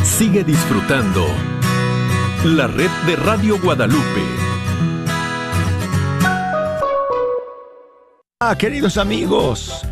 Sigue 0.03 0.45
disfrutando 0.45 1.25
la 2.45 2.67
red 2.67 2.91
de 3.07 3.17
Radio 3.17 3.59
Guadalupe. 3.61 4.48
Ah, 8.41 8.57
queridos 8.57 8.97
amigos, 8.99 9.85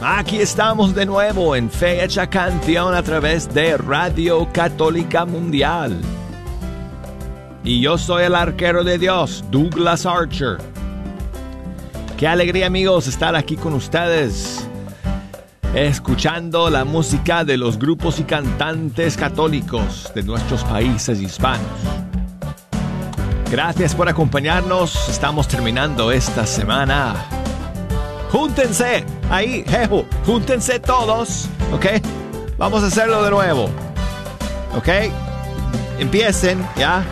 aquí 0.00 0.38
estamos 0.38 0.94
de 0.94 1.04
nuevo 1.04 1.54
en 1.54 1.70
Fecha 1.70 2.26
Canción 2.26 2.94
a 2.94 3.02
través 3.02 3.52
de 3.52 3.76
Radio 3.76 4.48
Católica 4.50 5.26
Mundial. 5.26 6.00
Y 7.62 7.82
yo 7.82 7.98
soy 7.98 8.24
el 8.24 8.34
arquero 8.34 8.82
de 8.82 8.96
Dios, 8.96 9.44
Douglas 9.50 10.06
Archer. 10.06 10.56
Qué 12.16 12.26
alegría 12.26 12.66
amigos 12.66 13.08
estar 13.08 13.36
aquí 13.36 13.58
con 13.58 13.74
ustedes, 13.74 14.66
escuchando 15.74 16.70
la 16.70 16.86
música 16.86 17.44
de 17.44 17.58
los 17.58 17.78
grupos 17.78 18.18
y 18.20 18.24
cantantes 18.24 19.18
católicos 19.18 20.10
de 20.14 20.22
nuestros 20.22 20.64
países 20.64 21.20
hispanos. 21.20 21.66
Gracias 23.50 23.94
por 23.94 24.08
acompañarnos, 24.08 25.10
estamos 25.10 25.46
terminando 25.46 26.10
esta 26.10 26.46
semana 26.46 27.41
Júntense 28.32 29.04
ahí, 29.30 29.62
jejo. 29.68 30.06
Júntense 30.24 30.80
todos, 30.80 31.50
¿ok? 31.70 31.84
Vamos 32.56 32.82
a 32.82 32.86
hacerlo 32.86 33.22
de 33.22 33.30
nuevo, 33.30 33.68
¿ok? 34.74 34.88
Empiecen, 35.98 36.66
¿ya? 36.74 37.04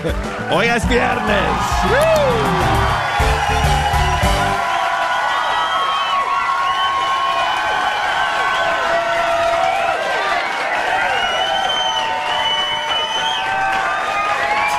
Hoy 0.52 0.66
es 0.66 0.88
viernes. 0.88 1.26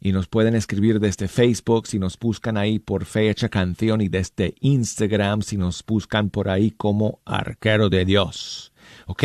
y 0.00 0.12
nos 0.12 0.28
pueden 0.28 0.54
escribir 0.54 1.00
desde 1.00 1.28
Facebook 1.28 1.86
si 1.86 1.98
nos 1.98 2.18
buscan 2.18 2.56
ahí 2.56 2.78
por 2.78 3.04
Fecha 3.04 3.48
Canción 3.48 4.00
y 4.00 4.08
desde 4.08 4.54
Instagram 4.60 5.42
si 5.42 5.56
nos 5.56 5.84
buscan 5.84 6.30
por 6.30 6.48
ahí 6.48 6.70
como 6.70 7.20
Arquero 7.24 7.88
de 7.88 8.04
Dios. 8.04 8.72
Ok, 9.06 9.24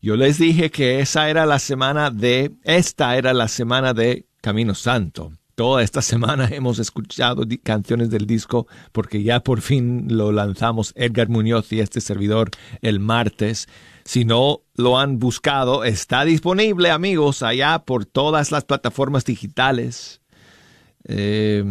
yo 0.00 0.16
les 0.16 0.38
dije 0.38 0.70
que 0.70 1.00
esa 1.00 1.28
era 1.30 1.46
la 1.46 1.58
semana 1.58 2.10
de, 2.10 2.52
esta 2.64 3.16
era 3.16 3.32
la 3.32 3.48
semana 3.48 3.94
de 3.94 4.26
Camino 4.40 4.74
Santo. 4.74 5.32
Toda 5.54 5.82
esta 5.82 6.02
semana 6.02 6.48
hemos 6.52 6.78
escuchado 6.78 7.44
canciones 7.62 8.10
del 8.10 8.26
disco 8.26 8.66
porque 8.92 9.22
ya 9.22 9.40
por 9.40 9.60
fin 9.60 10.06
lo 10.08 10.32
lanzamos 10.32 10.92
Edgar 10.96 11.28
Muñoz 11.28 11.72
y 11.72 11.80
este 11.80 12.00
servidor 12.00 12.50
el 12.80 13.00
martes. 13.00 13.68
Si 14.08 14.24
no 14.24 14.62
lo 14.74 14.98
han 14.98 15.18
buscado, 15.18 15.84
está 15.84 16.24
disponible 16.24 16.90
amigos 16.90 17.42
allá 17.42 17.80
por 17.80 18.06
todas 18.06 18.50
las 18.50 18.64
plataformas 18.64 19.26
digitales. 19.26 20.22
Eh, 21.04 21.62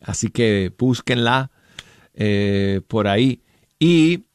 así 0.00 0.30
que 0.30 0.72
búsquenla 0.78 1.50
eh, 2.14 2.82
por 2.86 3.08
ahí. 3.08 3.42
Y 3.80 4.26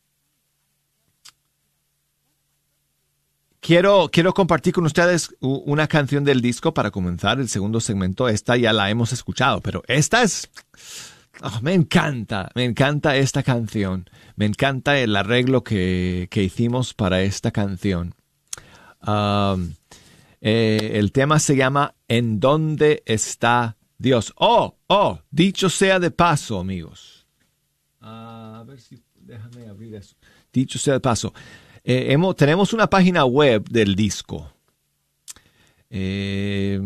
Quiero, 3.62 4.10
quiero 4.12 4.34
compartir 4.34 4.74
con 4.74 4.86
ustedes 4.86 5.34
una 5.40 5.88
canción 5.88 6.26
del 6.26 6.42
disco 6.42 6.74
para 6.74 6.92
comenzar 6.92 7.40
el 7.40 7.48
segundo 7.48 7.80
segmento. 7.80 8.28
Esta 8.28 8.58
ya 8.58 8.74
la 8.74 8.90
hemos 8.90 9.14
escuchado, 9.14 9.62
pero 9.62 9.84
esta 9.88 10.22
es... 10.22 10.50
Oh, 11.42 11.60
me 11.62 11.74
encanta, 11.74 12.52
me 12.56 12.64
encanta 12.64 13.18
esta 13.18 13.44
canción. 13.44 14.10
Me 14.36 14.46
encanta 14.46 15.00
el 15.00 15.16
arreglo 15.16 15.64
que, 15.64 16.28
que 16.30 16.44
hicimos 16.44 16.94
para 16.94 17.22
esta 17.22 17.52
canción. 17.52 18.14
Eh, 20.42 20.92
el 20.94 21.12
tema 21.12 21.40
se 21.40 21.56
llama 21.56 21.96
¿En 22.08 22.40
dónde 22.40 23.04
está 23.06 23.78
Dios? 23.98 24.34
Oh, 24.38 24.78
oh, 24.88 25.20
dicho 25.32 25.70
sea 25.70 26.00
de 26.00 26.12
paso, 26.12 26.60
amigos. 26.60 27.26
a 28.02 28.64
ver 28.68 28.80
si, 28.80 29.02
déjame 29.16 29.68
abrir 29.68 29.96
eso. 29.96 30.16
Dicho 30.52 30.78
sea 30.78 30.94
de 30.94 31.00
paso. 31.00 31.34
Eh, 31.84 32.16
tenemos 32.38 32.74
una 32.74 32.90
página 32.90 33.26
web 33.26 33.68
del 33.70 33.96
disco. 33.96 34.54
Eh, 35.90 36.80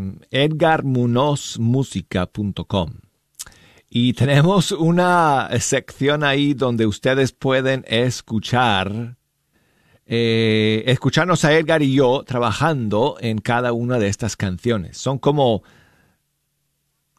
y 3.90 4.14
tenemos 4.14 4.72
una 4.72 5.50
sección 5.60 6.24
ahí 6.24 6.54
donde 6.54 6.86
ustedes 6.86 7.32
pueden 7.32 7.86
escuchar 7.88 9.18
eh, 10.10 10.86
escucharnos 10.88 11.44
a 11.44 11.54
Edgar 11.54 11.84
y 11.84 11.94
yo 11.94 12.24
trabajando 12.26 13.18
en 13.20 13.40
cada 13.40 13.74
una 13.74 14.00
de 14.00 14.08
estas 14.08 14.38
canciones. 14.38 14.98
Son 14.98 15.20
como 15.20 15.64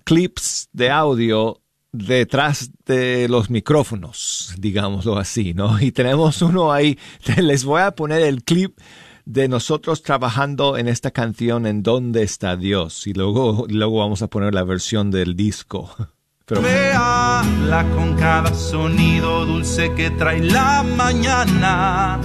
clips 0.04 0.70
de 0.72 0.90
audio 0.90 1.60
detrás 1.92 2.70
de 2.86 3.28
los 3.28 3.50
micrófonos, 3.50 4.54
digámoslo 4.58 5.18
así, 5.18 5.52
¿no? 5.52 5.78
Y 5.82 5.92
tenemos 5.92 6.40
uno 6.40 6.72
ahí, 6.72 6.98
les 7.36 7.64
voy 7.64 7.82
a 7.82 7.90
poner 7.90 8.22
el 8.22 8.42
clip 8.42 8.78
de 9.26 9.48
nosotros 9.48 10.02
trabajando 10.02 10.78
en 10.78 10.88
esta 10.88 11.10
canción 11.10 11.66
en 11.66 11.82
dónde 11.82 12.22
está 12.22 12.56
Dios 12.56 13.06
y 13.06 13.12
luego, 13.12 13.66
luego 13.68 13.98
vamos 13.98 14.22
a 14.22 14.28
poner 14.28 14.54
la 14.54 14.64
versión 14.64 15.10
del 15.10 15.36
disco. 15.36 15.94
Pero... 16.48 16.62
Me 16.62 16.92
habla 16.92 17.84
con 17.94 18.14
cada 18.14 18.52
sonido 18.54 19.44
dulce 19.44 19.92
que 19.94 20.10
trae 20.10 20.40
la 20.40 20.82
mañana. 20.82 22.18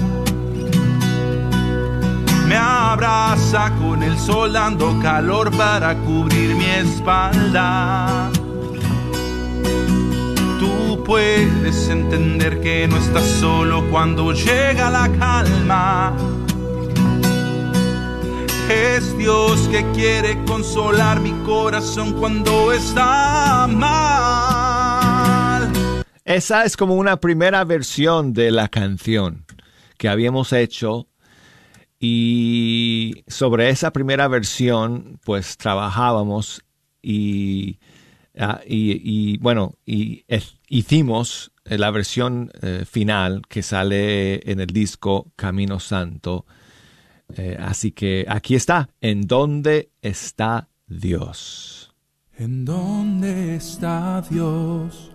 Me 2.48 2.56
abraza 2.56 3.72
con 3.82 4.02
el 4.02 4.18
sol 4.18 4.54
dando 4.54 5.00
calor 5.02 5.56
para 5.56 5.96
cubrir 5.96 6.56
mi 6.56 6.66
espalda 6.66 8.32
puedes 11.06 11.90
entender 11.90 12.62
que 12.62 12.88
no 12.88 12.98
estás 12.98 13.24
solo 13.24 13.84
cuando 13.90 14.32
llega 14.32 14.90
la 14.90 15.10
calma. 15.20 16.14
Es 18.70 19.18
Dios 19.18 19.68
que 19.70 19.84
quiere 19.92 20.44
consolar 20.46 21.20
mi 21.20 21.32
corazón 21.44 22.14
cuando 22.14 22.72
está 22.72 23.68
mal. 23.68 24.94
Esa 26.26 26.66
es 26.66 26.78
como 26.78 26.96
una 26.96 27.18
primera 27.18 27.64
versión 27.64 28.34
de 28.34 28.52
la 28.52 28.68
canción 28.68 29.46
que 29.98 30.10
habíamos 30.10 30.54
hecho 30.54 31.08
y 32.00 33.24
sobre 33.28 33.70
esa 33.70 33.92
primera 33.92 34.28
versión 34.28 35.20
pues 35.24 35.58
trabajábamos 35.58 36.64
y 37.02 37.80
Ah, 38.36 38.62
bueno, 39.42 39.76
hicimos 39.86 41.52
eh, 41.66 41.78
la 41.78 41.92
versión 41.92 42.52
eh, 42.62 42.84
final 42.90 43.44
que 43.48 43.62
sale 43.62 44.50
en 44.52 44.60
el 44.60 44.68
disco 44.68 45.32
Camino 45.36 45.80
Santo. 45.80 46.46
Eh, 47.36 47.58
así 47.60 47.92
que 47.92 48.26
aquí 48.28 48.56
está, 48.56 48.90
¿en 49.02 49.22
dónde 49.22 49.92
está 50.02 50.70
Dios? 50.88 51.94
¿En 52.38 52.66
dónde 52.66 53.56
está 53.56 54.22
Dios 54.22 55.12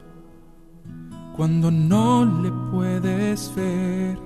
cuando 1.36 1.70
no 1.70 2.24
le 2.42 2.50
puedes 2.70 3.52
ver? 3.54 4.18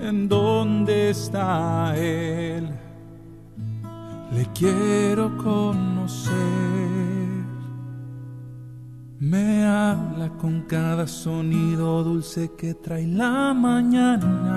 ¿En 0.00 0.28
dónde 0.28 1.10
está 1.10 1.94
Él? 1.96 2.68
Le 4.32 4.46
quiero 4.54 5.36
conocer. 5.36 6.34
Me 9.18 9.64
habla 9.64 10.30
con 10.38 10.62
cada 10.62 11.06
sonido 11.06 12.02
dulce 12.02 12.52
que 12.56 12.72
trae 12.72 13.06
la 13.06 13.52
mañana. 13.52 14.49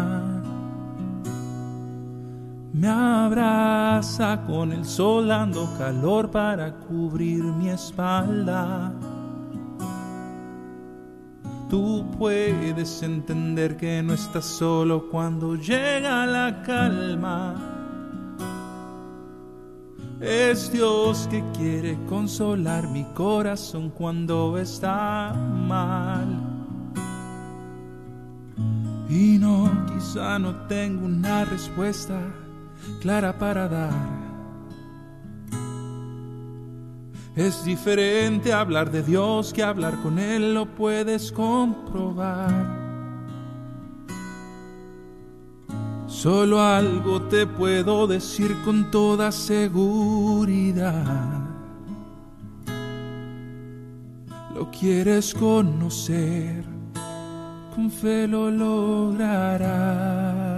Me 2.73 2.87
abraza 2.87 4.43
con 4.47 4.73
el 4.73 4.83
sol 4.83 5.27
dando 5.27 5.69
calor 5.77 6.31
para 6.31 6.73
cubrir 6.73 7.43
mi 7.43 7.69
espalda. 7.69 8.91
Tú 11.69 12.03
puedes 12.17 13.03
entender 13.03 13.77
que 13.77 14.01
no 14.01 14.15
estás 14.15 14.45
solo 14.45 15.07
cuando 15.11 15.55
llega 15.55 16.25
la 16.25 16.63
calma 16.63 17.73
es 20.19 20.71
Dios 20.71 21.27
que 21.29 21.43
quiere 21.55 21.97
consolar 22.07 22.87
mi 22.87 23.03
corazón 23.13 23.89
cuando 23.89 24.57
está 24.57 25.33
mal. 25.33 26.27
Y 29.09 29.37
no, 29.37 29.69
quizá 29.93 30.39
no 30.39 30.55
tengo 30.67 31.05
una 31.05 31.43
respuesta 31.45 32.19
clara 33.03 33.37
para 33.37 33.67
dar. 33.67 33.91
Es 37.35 37.65
diferente 37.65 38.53
hablar 38.53 38.89
de 38.91 39.03
Dios 39.03 39.51
que 39.51 39.61
hablar 39.61 40.01
con 40.01 40.19
Él, 40.19 40.53
lo 40.53 40.67
puedes 40.67 41.33
comprobar. 41.33 42.81
Solo 46.07 46.61
algo 46.61 47.23
te 47.23 47.45
puedo 47.45 48.07
decir 48.07 48.55
con 48.63 48.89
toda 48.89 49.33
seguridad. 49.33 51.41
Lo 54.55 54.71
quieres 54.71 55.33
conocer, 55.33 56.63
con 57.75 57.91
fe 57.91 58.29
lo 58.29 58.49
lograrás. 58.49 60.52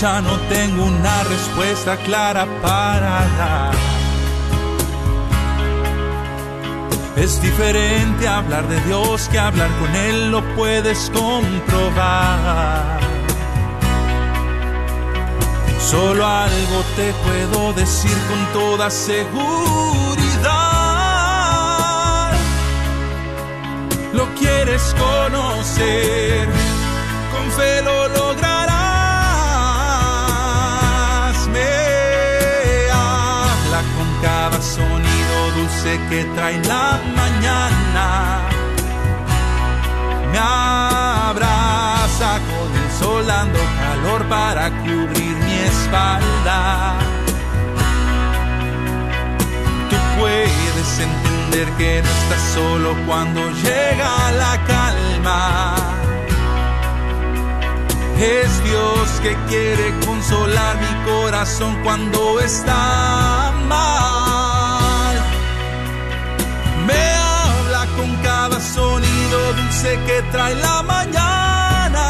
Ya 0.00 0.20
no 0.22 0.38
tengo 0.48 0.84
una 0.84 1.24
respuesta 1.24 1.96
clara 1.98 2.46
para 2.62 3.26
dar. 3.36 3.74
Es 7.16 7.42
diferente 7.42 8.26
hablar 8.26 8.66
de 8.66 8.80
Dios 8.82 9.28
que 9.28 9.38
hablar 9.38 9.68
con 9.78 9.94
Él, 9.94 10.30
lo 10.30 10.42
puedes 10.54 11.10
comprobar. 11.10 12.98
Solo 15.78 16.26
algo 16.26 16.82
te 16.96 17.12
puedo 17.24 17.74
decir 17.74 18.16
con 18.28 18.46
toda 18.54 18.88
seguridad. 18.88 19.20
Lo 24.14 24.26
quieres 24.36 24.94
conocer, 24.98 26.48
con 27.32 27.50
fe 27.52 27.82
lo 27.82 28.08
lograrás. 28.08 28.49
Cada 34.22 34.60
sonido 34.60 35.50
dulce 35.56 35.98
que 36.08 36.24
trae 36.34 36.62
la 36.64 37.00
mañana. 37.16 38.40
Me 40.30 40.38
abraza 40.38 42.38
con 42.50 42.82
el 42.82 42.90
sol 42.98 43.26
dando 43.26 43.58
calor 43.58 44.24
para 44.28 44.70
cubrir 44.70 45.36
mi 45.36 45.58
espalda. 45.72 46.98
Tú 49.88 49.96
puedes 50.18 50.98
entender 50.98 51.68
que 51.78 52.02
no 52.02 52.08
estás 52.08 52.42
solo 52.54 52.96
cuando 53.06 53.50
llega 53.50 54.32
la 54.32 54.64
calma. 54.66 55.74
Es 58.18 58.62
Dios 58.64 59.08
que 59.22 59.34
quiere 59.48 59.94
consolar 60.04 60.76
mi 60.76 61.10
corazón 61.10 61.78
cuando 61.82 62.38
está 62.40 63.39
Me 66.86 67.02
habla 67.14 67.86
con 67.96 68.16
cada 68.16 68.60
sonido 68.60 69.52
dulce 69.52 69.98
que 70.06 70.22
trae 70.32 70.54
la 70.56 70.82
mañana. 70.82 72.06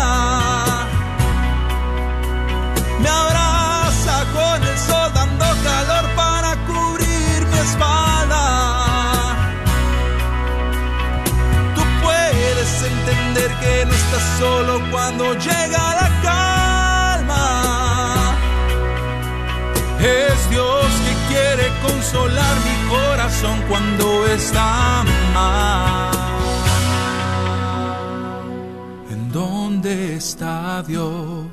Me 3.03 3.09
abraza 3.09 4.25
con 4.33 4.63
el 4.63 4.79
sol 4.79 5.13
dando 5.15 5.45
calor 5.69 6.05
para 6.17 6.57
cubrir 6.67 7.47
mi 7.51 7.59
espalda. 7.59 8.45
Tú 11.75 11.83
puedes 12.03 12.83
entender 12.83 13.51
que 13.61 13.85
no 13.87 13.93
estás 13.93 14.25
solo 14.39 14.81
cuando 14.91 15.35
llega 15.35 15.95
la 16.01 16.20
consolar 22.11 22.57
mi 22.65 22.89
corazón 22.89 23.63
cuando 23.69 24.27
está 24.27 25.05
mal. 25.35 26.11
¿En 29.11 29.31
dónde 29.33 30.17
está 30.17 30.83
Dios? 30.83 31.47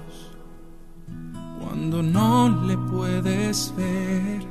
cuando 1.60 2.02
no 2.02 2.64
le 2.66 2.76
puedes 2.78 3.74
ver? 3.78 4.42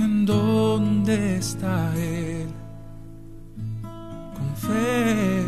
¿En 0.00 0.26
dónde 0.26 1.38
está 1.38 1.94
Él? 1.96 2.48
Con 4.34 4.56
fe 4.56 5.42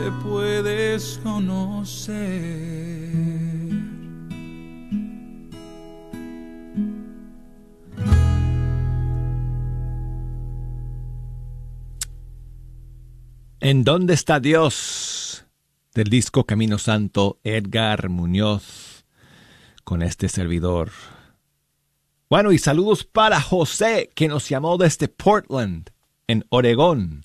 le 0.00 0.10
puedes 0.22 1.20
conocer. 1.22 2.18
¿En 13.68 13.84
dónde 13.84 14.14
está 14.14 14.40
Dios? 14.40 15.44
Del 15.94 16.08
disco 16.08 16.44
Camino 16.44 16.78
Santo, 16.78 17.38
Edgar 17.44 18.08
Muñoz, 18.08 19.04
con 19.84 20.00
este 20.00 20.30
servidor. 20.30 20.90
Bueno, 22.30 22.52
y 22.52 22.56
saludos 22.56 23.04
para 23.04 23.42
José, 23.42 24.08
que 24.14 24.26
nos 24.26 24.48
llamó 24.48 24.78
desde 24.78 25.08
Portland, 25.08 25.90
en 26.26 26.46
Oregón. 26.48 27.24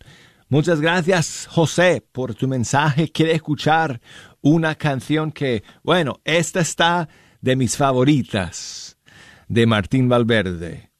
Muchas 0.49 0.81
gracias, 0.81 1.47
José, 1.49 2.05
por 2.11 2.35
tu 2.35 2.49
mensaje. 2.49 3.09
Quiere 3.09 3.31
escuchar 3.31 4.01
una 4.41 4.75
canción 4.75 5.31
que, 5.31 5.63
bueno, 5.81 6.19
esta 6.25 6.59
está 6.59 7.07
de 7.39 7.55
mis 7.55 7.77
favoritas, 7.77 8.97
de 9.47 9.65
Martín 9.65 10.09
Valverde, 10.09 10.91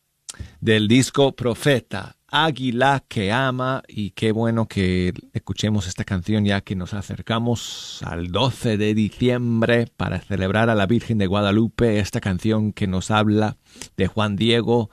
del 0.61 0.87
disco 0.87 1.35
Profeta. 1.35 2.15
Águila 2.36 3.03
que 3.07 3.31
ama 3.31 3.84
y 3.88 4.09
qué 4.09 4.31
bueno 4.31 4.67
que 4.67 5.13
escuchemos 5.34 5.86
esta 5.88 6.03
canción 6.03 6.45
ya 6.45 6.61
que 6.61 6.75
nos 6.75 6.95
acercamos 6.95 8.01
al 8.03 8.31
12 8.31 8.77
de 8.77 8.95
diciembre 8.95 9.88
para 9.95 10.19
celebrar 10.19 10.71
a 10.71 10.75
la 10.75 10.88
Virgen 10.88 11.19
de 11.19 11.27
Guadalupe, 11.27 11.99
esta 11.99 12.19
canción 12.19 12.73
que 12.73 12.88
nos 12.88 13.11
habla 13.11 13.57
de 13.97 14.07
Juan 14.07 14.36
Diego, 14.36 14.89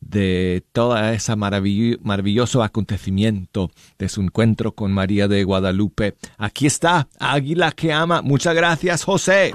de 0.00 0.64
toda 0.72 1.12
ese 1.12 1.36
maravill 1.36 2.00
maravilloso 2.02 2.62
acontecimiento 2.62 3.70
de 3.98 4.08
su 4.08 4.22
encuentro 4.22 4.72
con 4.72 4.90
María 4.90 5.28
de 5.28 5.44
Guadalupe. 5.44 6.14
Aquí 6.38 6.64
está, 6.66 7.06
Águila 7.18 7.70
que 7.72 7.92
ama. 7.92 8.22
Muchas 8.22 8.54
gracias, 8.54 9.04
José. 9.04 9.50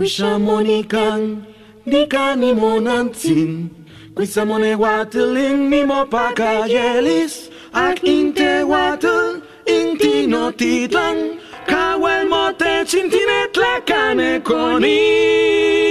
Guizamonehuatl, 4.16 5.34
Nimopacayelis, 5.70 7.50
Ac 7.74 8.00
Intehuatl, 8.04 9.42
Intinotitlan, 9.66 11.40
kane 11.66 12.86
Chintinetlacaneconi. 12.86 15.83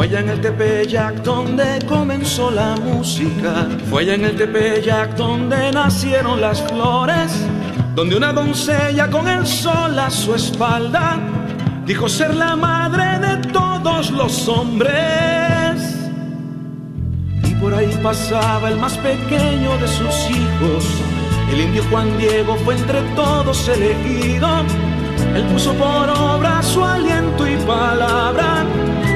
Fue 0.00 0.06
allá 0.06 0.20
en 0.20 0.30
el 0.30 0.40
Tepeyac 0.40 1.16
donde 1.16 1.78
comenzó 1.86 2.50
la 2.50 2.74
música. 2.74 3.68
Fue 3.90 4.00
allá 4.00 4.14
en 4.14 4.24
el 4.24 4.34
Tepeyac 4.34 5.14
donde 5.14 5.70
nacieron 5.72 6.40
las 6.40 6.62
flores. 6.62 7.30
Donde 7.94 8.16
una 8.16 8.32
doncella 8.32 9.10
con 9.10 9.28
el 9.28 9.46
sol 9.46 9.98
a 9.98 10.08
su 10.08 10.34
espalda 10.34 11.18
dijo 11.84 12.08
ser 12.08 12.34
la 12.34 12.56
madre 12.56 13.18
de 13.18 13.48
todos 13.48 14.10
los 14.10 14.48
hombres. 14.48 14.94
Y 17.44 17.54
por 17.56 17.74
ahí 17.74 17.94
pasaba 18.02 18.70
el 18.70 18.78
más 18.78 18.96
pequeño 18.96 19.76
de 19.76 19.86
sus 19.86 20.30
hijos. 20.30 20.86
El 21.52 21.60
indio 21.60 21.84
Juan 21.90 22.16
Diego 22.16 22.56
fue 22.64 22.74
entre 22.74 23.02
todos 23.14 23.68
elegido. 23.68 24.48
Él 25.34 25.44
puso 25.52 25.74
por 25.74 26.08
obra 26.08 26.62
su 26.62 26.82
aliento 26.82 27.46
y 27.46 27.56
palabra. 27.66 28.64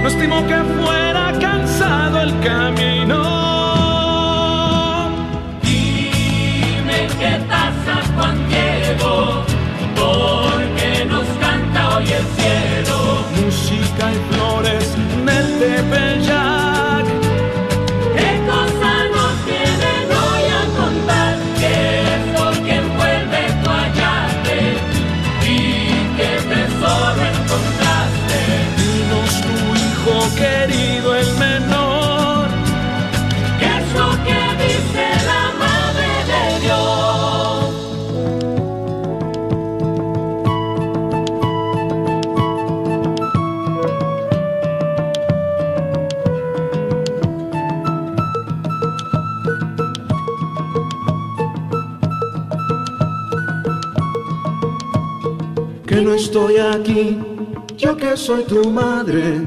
No 0.05 0.11
estimó 0.11 0.47
que 0.47 0.57
fuera 0.83 1.33
cansado 1.41 2.21
el 2.21 2.39
camino. 2.41 3.23
Dime 5.63 7.09
qué 7.19 7.41
pasa, 7.49 8.03
Juan 8.15 8.37
Diego, 8.51 9.47
porque 9.97 11.07
nos 11.07 11.25
canta 11.41 11.97
hoy 11.97 12.05
el 12.05 12.27
cielo. 12.37 13.25
Música 13.47 14.13
y 14.13 14.35
flores 14.35 14.95
del 15.25 15.59
Tepeyac. 15.59 16.64
No 56.05 56.13
estoy 56.13 56.59
aquí, 56.59 57.19
yo 57.79 57.97
que 57.97 58.15
soy 58.15 58.45
tu 58.45 58.69
madre, 58.71 59.41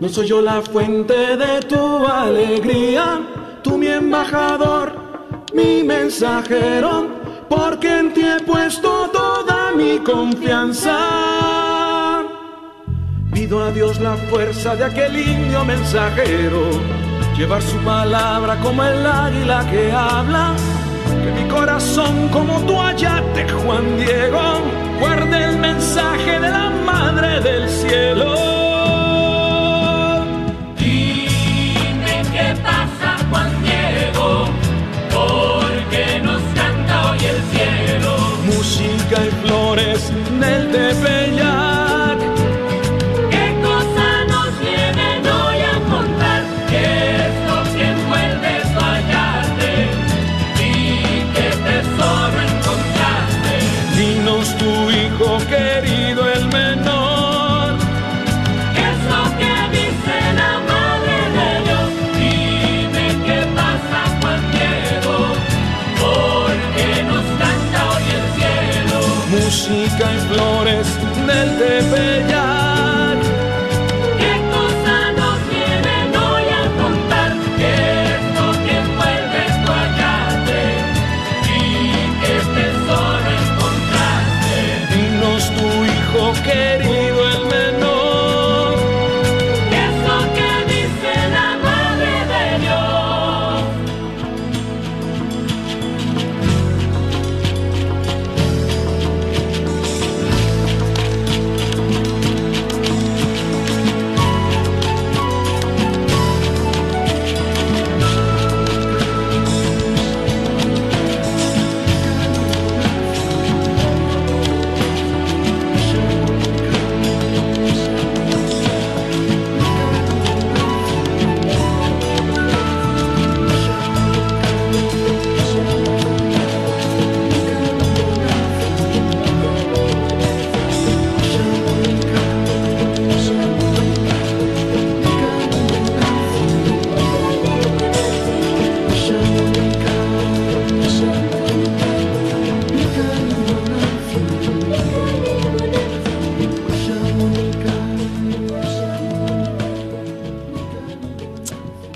no 0.00 0.08
soy 0.08 0.26
yo 0.26 0.42
la 0.42 0.60
fuente 0.60 1.36
de 1.36 1.60
tu 1.60 2.04
alegría, 2.04 3.20
tú 3.62 3.78
mi 3.78 3.86
embajador, 3.86 4.92
mi 5.54 5.84
mensajero, 5.84 7.06
porque 7.48 7.98
en 7.98 8.12
ti 8.12 8.22
he 8.22 8.42
puesto 8.42 9.08
toda 9.12 9.70
mi 9.70 9.98
confianza. 9.98 10.98
Pido 13.32 13.62
a 13.62 13.70
Dios 13.70 14.00
la 14.00 14.16
fuerza 14.16 14.74
de 14.74 14.84
aquel 14.84 15.16
indio 15.16 15.64
mensajero, 15.64 16.70
llevar 17.36 17.62
su 17.62 17.76
palabra 17.78 18.58
como 18.60 18.82
el 18.82 19.06
águila 19.06 19.64
que 19.70 19.92
habla, 19.92 20.56
que 21.22 21.40
mi 21.40 21.48
corazón 21.48 22.28
como 22.32 22.58
tu 22.66 22.80
ayate 22.80 23.46
Juan 23.48 23.96
Diego 23.96 24.89
guarde 25.00 25.44
el 25.44 25.56
mensaje 25.58 26.32
de 26.38 26.50
la 26.50 26.70
Madre 26.84 27.40
del 27.40 27.68
Cielo. 27.68 28.34
Dime 30.78 32.16
qué 32.34 32.48
pasa, 32.62 33.08
Juan 33.30 33.50
Diego, 33.62 34.48
porque 35.16 36.20
nos 36.22 36.42
canta 36.54 37.10
hoy 37.10 37.18
el 37.32 37.40
cielo. 37.52 38.12
Música 38.44 39.16
y 39.26 39.30
flores 39.42 40.12
del 40.38 40.70
Tepeyac. 40.70 41.29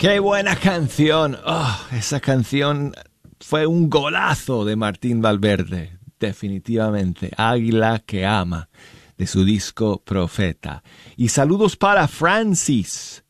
Qué 0.05 0.21
buena 0.21 0.55
canción. 0.55 1.39
Oh, 1.47 1.81
esa 1.91 2.21
canción 2.21 2.93
fue 3.41 3.67
un 3.67 3.89
golazo 3.89 4.67
de 4.67 4.77
Martín 4.77 5.23
Valverde. 5.23 5.99
Definitivamente. 6.21 7.31
Águila 7.39 8.03
que 8.05 8.27
ama. 8.27 8.69
De 9.17 9.27
su 9.27 9.47
disco 9.47 10.03
Profeta. 10.05 10.83
Y 11.17 11.31
saludos 11.31 11.79
para 11.79 12.07
Francis. 12.07 13.25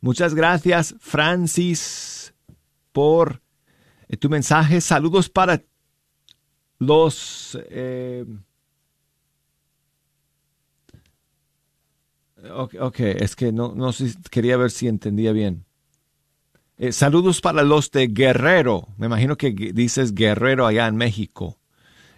Muchas 0.00 0.34
gracias, 0.34 0.96
Francis, 0.98 2.34
por 2.90 3.40
eh, 4.08 4.16
tu 4.16 4.28
mensaje. 4.28 4.80
Saludos 4.80 5.28
para 5.30 5.62
los... 6.80 7.56
eh, 7.70 8.24
ok, 12.52 12.98
es 12.98 13.36
que 13.36 13.52
no, 13.52 13.76
no 13.76 13.92
sé, 13.92 14.12
quería 14.28 14.56
ver 14.56 14.72
si 14.72 14.88
entendía 14.88 15.30
bien. 15.30 15.69
Eh, 16.82 16.92
saludos 16.92 17.42
para 17.42 17.62
los 17.62 17.90
de 17.90 18.06
Guerrero. 18.06 18.88
Me 18.96 19.04
imagino 19.04 19.36
que 19.36 19.50
dices 19.50 20.14
Guerrero 20.14 20.66
allá 20.66 20.86
en 20.86 20.96
México. 20.96 21.58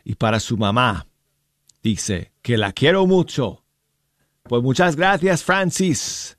Y 0.04 0.14
para 0.14 0.38
su 0.38 0.56
mamá. 0.56 1.08
Dice 1.82 2.30
que 2.42 2.56
la 2.56 2.70
quiero 2.70 3.08
mucho. 3.08 3.64
Pues 4.44 4.62
muchas 4.62 4.94
gracias, 4.94 5.42
Francis, 5.42 6.38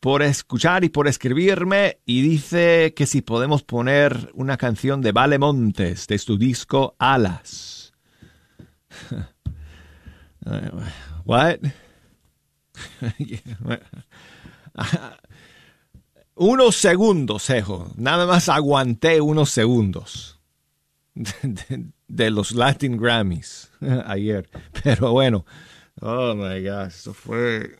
por 0.00 0.24
escuchar 0.24 0.82
y 0.82 0.88
por 0.88 1.06
escribirme. 1.06 2.00
Y 2.04 2.22
dice 2.22 2.92
que 2.96 3.06
si 3.06 3.22
podemos 3.22 3.62
poner 3.62 4.32
una 4.34 4.56
canción 4.56 5.00
de 5.00 5.12
Vale 5.12 5.38
Montes 5.38 6.08
de 6.08 6.18
su 6.18 6.36
disco 6.36 6.96
Alas. 6.98 7.92
Eh, 10.46 10.70
What? 11.24 11.60
unos 16.36 16.76
segundos, 16.76 17.48
Ejo. 17.50 17.90
Nada 17.96 18.26
más 18.26 18.48
aguanté 18.48 19.20
unos 19.20 19.50
segundos 19.50 20.40
de, 22.08 22.30
los 22.30 22.52
Latin 22.52 22.96
Grammys 22.96 23.70
ayer. 24.06 24.48
Pero 24.82 25.12
bueno, 25.12 25.44
oh 26.00 26.34
my 26.34 26.60
gosh, 26.62 26.88
eso 26.94 27.14
fue. 27.14 27.78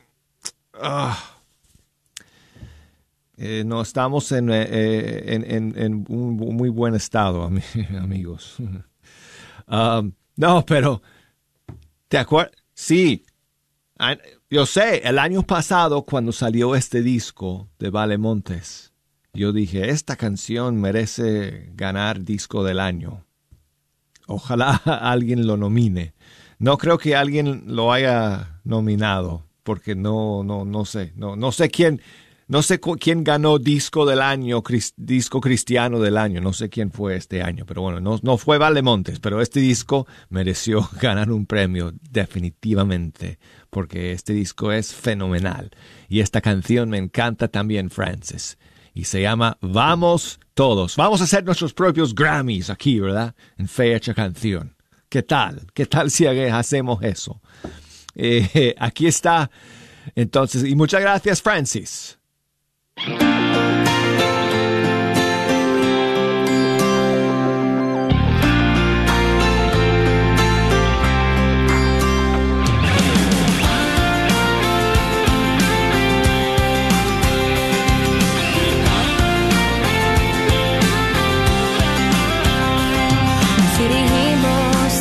ah. 0.75 1.31
Eh, 3.37 3.65
no 3.67 3.83
estamos 3.83 4.31
en, 4.31 4.49
eh, 4.51 5.35
en, 5.35 5.77
en- 5.77 6.05
un 6.09 6.37
muy 6.37 6.69
buen 6.69 6.95
estado, 6.95 7.49
ami- 7.49 7.99
amigos. 8.01 8.55
Um, 9.67 10.13
no, 10.37 10.65
pero 10.65 11.03
¿te 12.09 12.19
acuerdas? 12.19 12.55
Sí, 12.75 13.25
Ah, 13.99 14.17
yo 14.51 14.67
sé, 14.67 14.99
el 15.09 15.19
año 15.19 15.43
pasado 15.43 16.03
cuando 16.03 16.33
salió 16.33 16.75
este 16.75 17.03
disco 17.03 17.69
de 17.79 17.91
Vale 17.91 18.19
Montes, 18.19 18.93
yo 19.33 19.53
dije, 19.53 19.91
esta 19.91 20.17
canción 20.17 20.81
merece 20.81 21.73
ganar 21.75 22.23
disco 22.25 22.63
del 22.63 22.79
año. 22.79 23.25
Ojalá 24.27 24.77
alguien 24.85 25.47
lo 25.47 25.57
nomine. 25.57 26.15
No 26.59 26.79
creo 26.79 26.99
que 26.99 27.17
alguien 27.17 27.65
lo 27.67 27.93
haya 27.93 28.61
nominado, 28.65 29.45
porque 29.65 29.95
no, 29.97 30.45
no, 30.45 30.65
no 30.65 30.85
sé, 30.85 31.13
no, 31.17 31.37
no 31.37 31.51
sé 31.51 31.69
quién, 31.69 32.01
no 32.47 32.63
sé 32.63 32.79
quién 32.81 33.25
ganó 33.25 33.59
disco 33.59 34.05
del 34.05 34.21
año, 34.21 34.63
disco 34.97 35.41
cristiano 35.41 35.99
del 36.01 36.19
año, 36.19 36.41
no 36.41 36.53
sé 36.53 36.69
quién 36.69 36.91
fue 36.91 37.17
este 37.17 37.43
año, 37.43 37.65
pero 37.67 37.83
bueno, 37.83 38.01
no, 38.01 38.21
no 38.23 38.37
fue 38.37 38.59
Vale 38.59 38.83
Montes, 38.83 39.19
pero 39.21 39.41
este 39.41 39.61
disco 39.61 40.07
mereció 40.29 40.89
ganar 41.01 41.31
un 41.31 41.47
premio 41.47 41.93
definitivamente, 42.11 43.39
porque 43.71 44.13
este 44.13 44.33
disco 44.33 44.73
es 44.73 44.95
fenomenal. 44.95 45.71
Y 46.09 46.21
esta 46.21 46.41
canción 46.41 46.91
me 46.91 46.99
encanta 46.99 47.49
también, 47.49 47.91
Francis, 47.91 48.59
y 48.93 49.05
se 49.05 49.23
llama 49.23 49.57
Vamos 49.61 50.39
Todos. 50.55 50.97
Vamos 50.97 51.21
a 51.21 51.25
hacer 51.25 51.45
nuestros 51.45 51.73
propios 51.73 52.15
Grammys 52.15 52.71
aquí, 52.71 53.01
¿verdad? 53.01 53.35
En 53.57 53.69
fecha 53.69 54.15
canción. 54.15 54.77
¿Qué 55.09 55.23
tal? 55.23 55.67
¿Qué 55.73 55.87
tal 55.87 56.11
si 56.11 56.27
hacemos 56.27 57.03
eso? 57.03 57.41
Eh, 58.15 58.75
aquí 58.79 59.07
está. 59.07 59.51
Entonces, 60.15 60.65
y 60.65 60.77
muchas 60.77 61.01
gracias, 61.01 61.41
Francis. 61.41 62.19
Dirigimos 62.97 63.25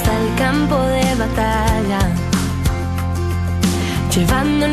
al 0.07 0.35
campo 0.35 0.77
de 0.87 1.15
batalla, 1.15 1.99
llevando. 4.13 4.72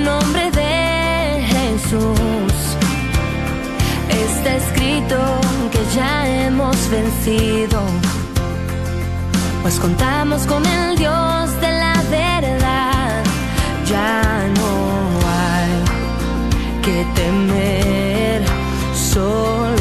Que 5.71 5.81
ya 5.95 6.27
hemos 6.27 6.77
vencido, 6.91 7.81
pues 9.63 9.79
contamos 9.79 10.47
con 10.47 10.65
el 10.65 10.97
Dios 10.97 11.61
de 11.61 11.71
la 11.71 11.95
verdad. 12.11 13.23
Ya 13.87 14.23
no 14.59 14.71
hay 15.43 15.73
que 16.83 17.05
temer, 17.15 18.43
solo 18.95 19.80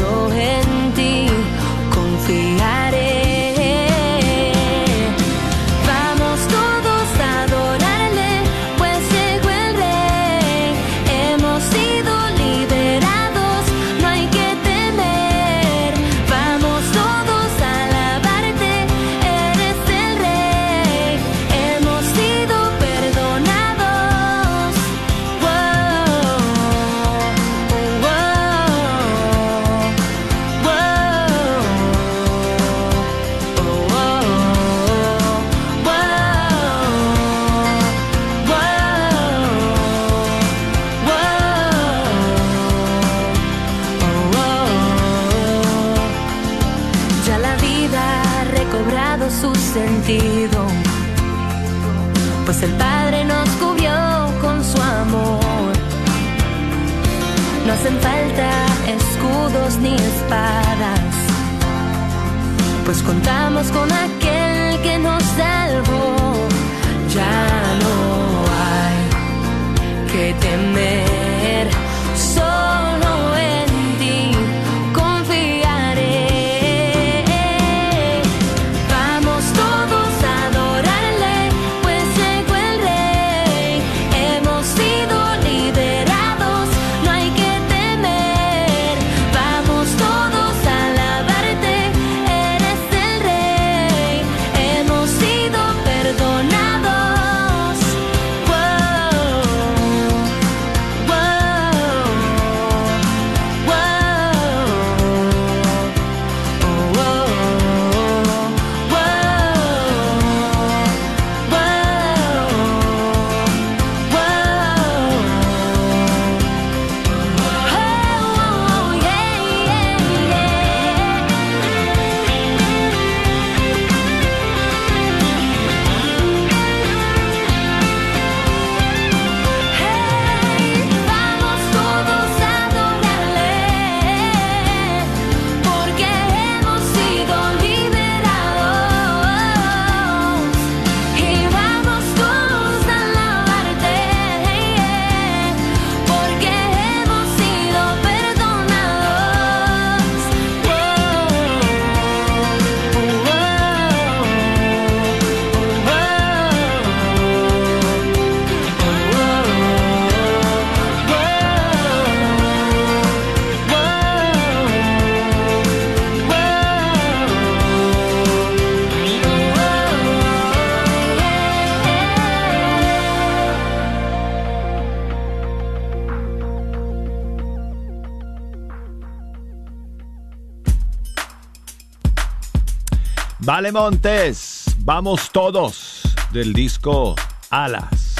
Vale 183.60 183.72
Montes, 183.72 184.74
vamos 184.78 185.30
todos 185.30 186.00
del 186.32 186.54
disco 186.54 187.14
Alas. 187.50 188.14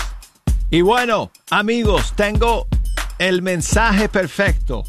Y 0.68 0.82
bueno, 0.82 1.30
amigos, 1.48 2.12
tengo 2.14 2.66
el 3.18 3.40
mensaje 3.40 4.10
perfecto 4.10 4.84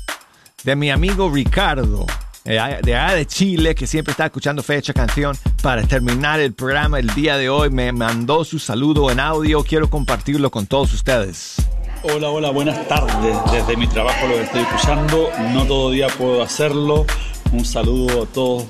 de 0.65 0.75
mi 0.75 0.91
amigo 0.91 1.29
Ricardo, 1.29 2.05
de 2.43 2.59
allá 2.59 3.13
de 3.13 3.25
Chile, 3.25 3.75
que 3.75 3.87
siempre 3.87 4.11
está 4.11 4.25
escuchando 4.25 4.61
Fecha 4.61 4.91
Canción. 4.91 5.37
Para 5.63 5.83
terminar 5.83 6.41
el 6.41 6.51
programa 6.51 6.99
el 6.99 7.07
día 7.15 7.37
de 7.37 7.47
hoy, 7.47 7.69
me 7.69 7.93
mandó 7.93 8.43
su 8.43 8.59
saludo 8.59 9.09
en 9.09 9.21
audio. 9.21 9.63
Quiero 9.63 9.89
compartirlo 9.89 10.51
con 10.51 10.67
todos 10.67 10.93
ustedes. 10.93 11.65
Hola, 12.03 12.29
hola, 12.29 12.49
buenas 12.49 12.89
tardes. 12.89 13.37
Desde 13.53 13.77
mi 13.77 13.87
trabajo 13.87 14.27
lo 14.27 14.35
estoy 14.35 14.63
escuchando. 14.63 15.29
No 15.53 15.65
todo 15.65 15.91
día 15.91 16.09
puedo 16.09 16.43
hacerlo. 16.43 17.05
Un 17.53 17.63
saludo 17.63 18.23
a 18.23 18.25
todos 18.25 18.65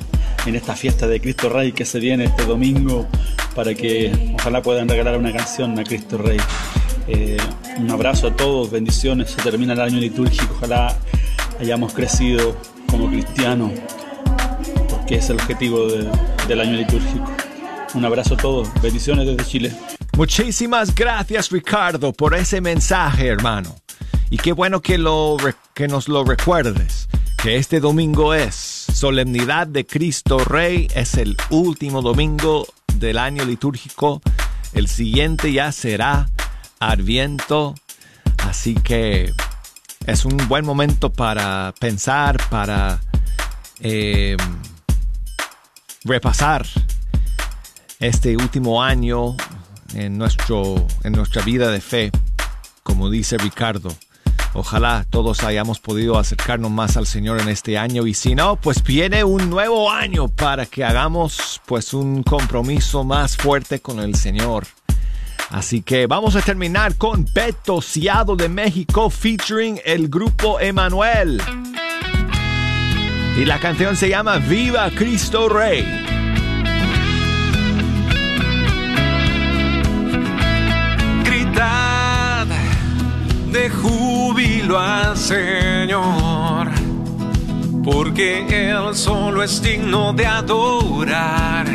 en 0.45 0.55
esta 0.55 0.75
fiesta 0.75 1.07
de 1.07 1.19
Cristo 1.21 1.49
Rey 1.49 1.71
que 1.71 1.85
se 1.85 1.99
viene 1.99 2.25
este 2.25 2.45
domingo 2.45 3.07
para 3.55 3.73
que 3.75 4.33
ojalá 4.39 4.61
puedan 4.61 4.87
regalar 4.89 5.17
una 5.17 5.31
canción 5.33 5.77
a 5.79 5.83
Cristo 5.83 6.17
Rey. 6.17 6.37
Eh, 7.07 7.37
un 7.77 7.89
abrazo 7.91 8.27
a 8.27 8.35
todos, 8.35 8.71
bendiciones. 8.71 9.31
Se 9.31 9.41
termina 9.41 9.73
el 9.73 9.81
año 9.81 9.97
litúrgico. 9.99 10.53
Ojalá 10.57 10.95
hayamos 11.59 11.93
crecido 11.93 12.55
como 12.87 13.07
cristianos 13.09 13.71
porque 14.89 15.15
es 15.15 15.29
el 15.29 15.37
objetivo 15.37 15.87
de- 15.87 16.09
del 16.47 16.61
año 16.61 16.73
litúrgico. 16.73 17.29
Un 17.93 18.05
abrazo 18.05 18.35
a 18.35 18.37
todos, 18.37 18.69
bendiciones 18.81 19.27
desde 19.27 19.45
Chile. 19.45 19.71
Muchísimas 20.17 20.93
gracias 20.95 21.49
Ricardo 21.51 22.13
por 22.13 22.35
ese 22.35 22.61
mensaje, 22.61 23.27
hermano. 23.27 23.75
Y 24.29 24.37
qué 24.37 24.53
bueno 24.53 24.81
que, 24.81 24.97
lo, 24.97 25.35
que 25.73 25.87
nos 25.89 26.07
lo 26.07 26.23
recuerdes, 26.23 27.09
que 27.41 27.57
este 27.57 27.79
domingo 27.81 28.33
es 28.33 28.80
Solemnidad 28.93 29.67
de 29.67 29.85
Cristo 29.85 30.39
Rey, 30.39 30.87
es 30.93 31.15
el 31.15 31.35
último 31.49 32.01
domingo 32.01 32.67
del 32.95 33.17
año 33.17 33.45
litúrgico, 33.45 34.21
el 34.73 34.87
siguiente 34.87 35.51
ya 35.51 35.71
será 35.71 36.29
Adviento, 36.79 37.75
así 38.37 38.75
que 38.75 39.33
es 40.05 40.25
un 40.25 40.37
buen 40.47 40.65
momento 40.65 41.11
para 41.11 41.73
pensar, 41.79 42.37
para 42.49 43.01
eh, 43.79 44.37
repasar 46.03 46.65
este 47.99 48.35
último 48.35 48.83
año 48.83 49.35
en, 49.93 50.17
nuestro, 50.17 50.87
en 51.03 51.13
nuestra 51.13 51.41
vida 51.43 51.71
de 51.71 51.81
fe, 51.81 52.11
como 52.83 53.09
dice 53.09 53.37
Ricardo. 53.37 53.95
Ojalá 54.53 55.05
todos 55.09 55.43
hayamos 55.43 55.79
podido 55.79 56.19
acercarnos 56.19 56.71
más 56.71 56.97
al 56.97 57.07
Señor 57.07 57.39
en 57.39 57.47
este 57.47 57.77
año 57.77 58.05
y 58.05 58.13
si 58.13 58.35
no, 58.35 58.57
pues 58.57 58.83
viene 58.83 59.23
un 59.23 59.49
nuevo 59.49 59.89
año 59.89 60.27
para 60.27 60.65
que 60.65 60.83
hagamos 60.83 61.61
pues 61.65 61.93
un 61.93 62.21
compromiso 62.23 63.03
más 63.03 63.37
fuerte 63.37 63.79
con 63.79 63.99
el 63.99 64.15
Señor. 64.15 64.67
Así 65.51 65.81
que 65.81 66.07
vamos 66.07 66.35
a 66.35 66.41
terminar 66.41 66.95
con 66.95 67.25
Beto 67.33 67.81
Ciado 67.81 68.35
de 68.35 68.47
México 68.47 69.09
featuring 69.09 69.79
el 69.83 70.07
grupo 70.07 70.59
Emanuel. 70.59 71.41
Y 73.37 73.45
la 73.45 73.59
canción 73.59 73.95
se 73.95 74.09
llama 74.09 74.37
Viva 74.37 74.89
Cristo 74.91 75.47
Rey. 75.49 75.85
Gritad 81.25 82.47
de 83.51 83.69
al 84.79 85.17
Señor, 85.17 86.69
porque 87.83 88.69
Él 88.69 88.95
solo 88.95 89.43
es 89.43 89.61
digno 89.61 90.13
de 90.13 90.25
adorar. 90.25 91.65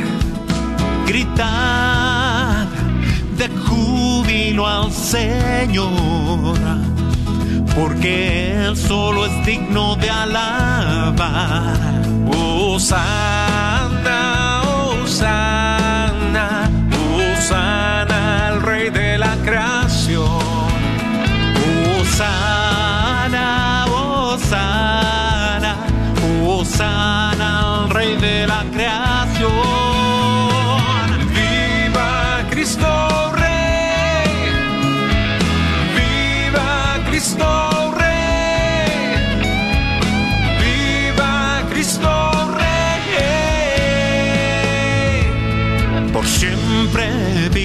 Gritad 1.07 2.66
de 3.36 3.49
júbilo 3.66 4.66
al 4.66 4.90
Señor, 4.92 6.57
porque 7.74 8.53
Él 8.64 8.76
solo 8.76 9.26
es 9.26 9.47
digno 9.47 9.97
de 9.97 10.11
alabar. 10.11 11.76
Hosanna, 12.34 13.82
Hosanna, 15.03 16.70
Hosanna 17.16 18.49
al 18.49 18.62
Rey 18.62 18.90
de 18.90 19.18
la 19.18 19.36
creación. 19.44 20.26
Hosanna, 22.01 22.56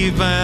viva 0.02 0.41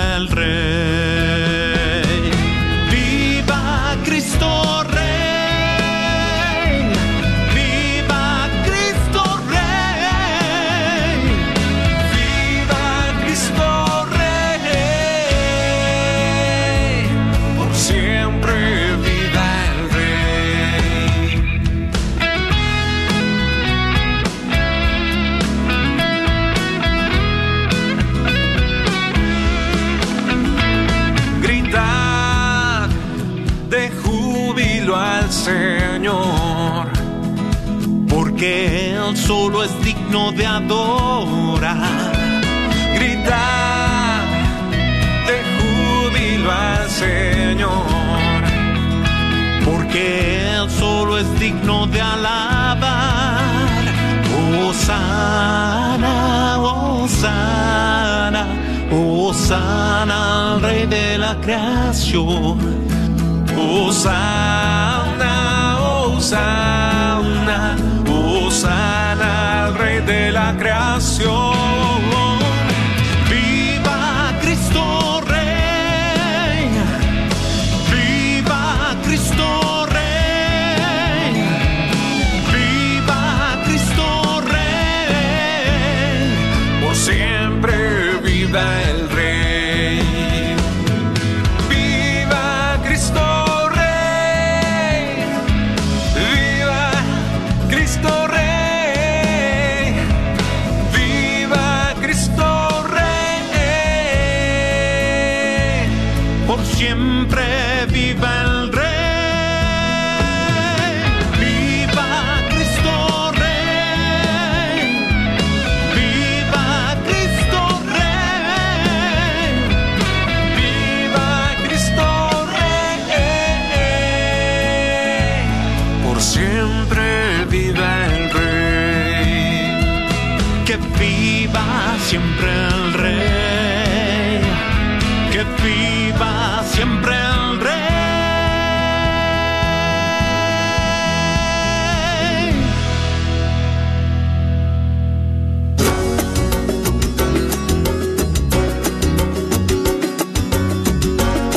siempre 136.78 137.12
Rey. 137.60 137.72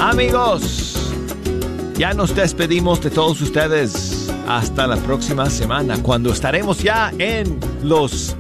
Amigos, 0.02 1.14
ya 2.00 2.14
nos 2.16 2.36
despedimos 2.36 3.00
de 3.02 3.12
todos 3.12 3.42
ustedes 3.42 4.28
hasta 4.48 4.88
la 4.88 4.96
próxima 4.96 5.48
semana, 5.52 6.02
cuando 6.02 6.34
estaremos 6.34 6.80
ya 6.80 7.14
en 7.20 7.60
los 7.84 8.36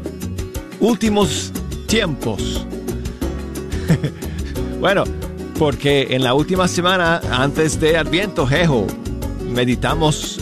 últimos 0.79 1.51
tiempos. 1.85 2.65
bueno, 4.79 5.03
porque 5.61 6.07
en 6.09 6.23
la 6.23 6.33
última 6.33 6.67
semana, 6.67 7.21
antes 7.29 7.79
de 7.79 7.95
Adviento, 7.95 8.47
Jejo, 8.47 8.87
meditamos 9.47 10.39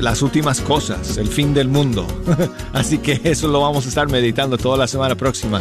las 0.00 0.22
últimas 0.22 0.62
cosas, 0.62 1.18
el 1.18 1.28
fin 1.28 1.52
del 1.52 1.68
mundo. 1.68 2.06
Así 2.72 2.96
que 2.96 3.20
eso 3.24 3.46
lo 3.48 3.60
vamos 3.60 3.84
a 3.84 3.90
estar 3.90 4.08
meditando 4.08 4.56
toda 4.56 4.78
la 4.78 4.86
semana 4.86 5.16
próxima 5.16 5.60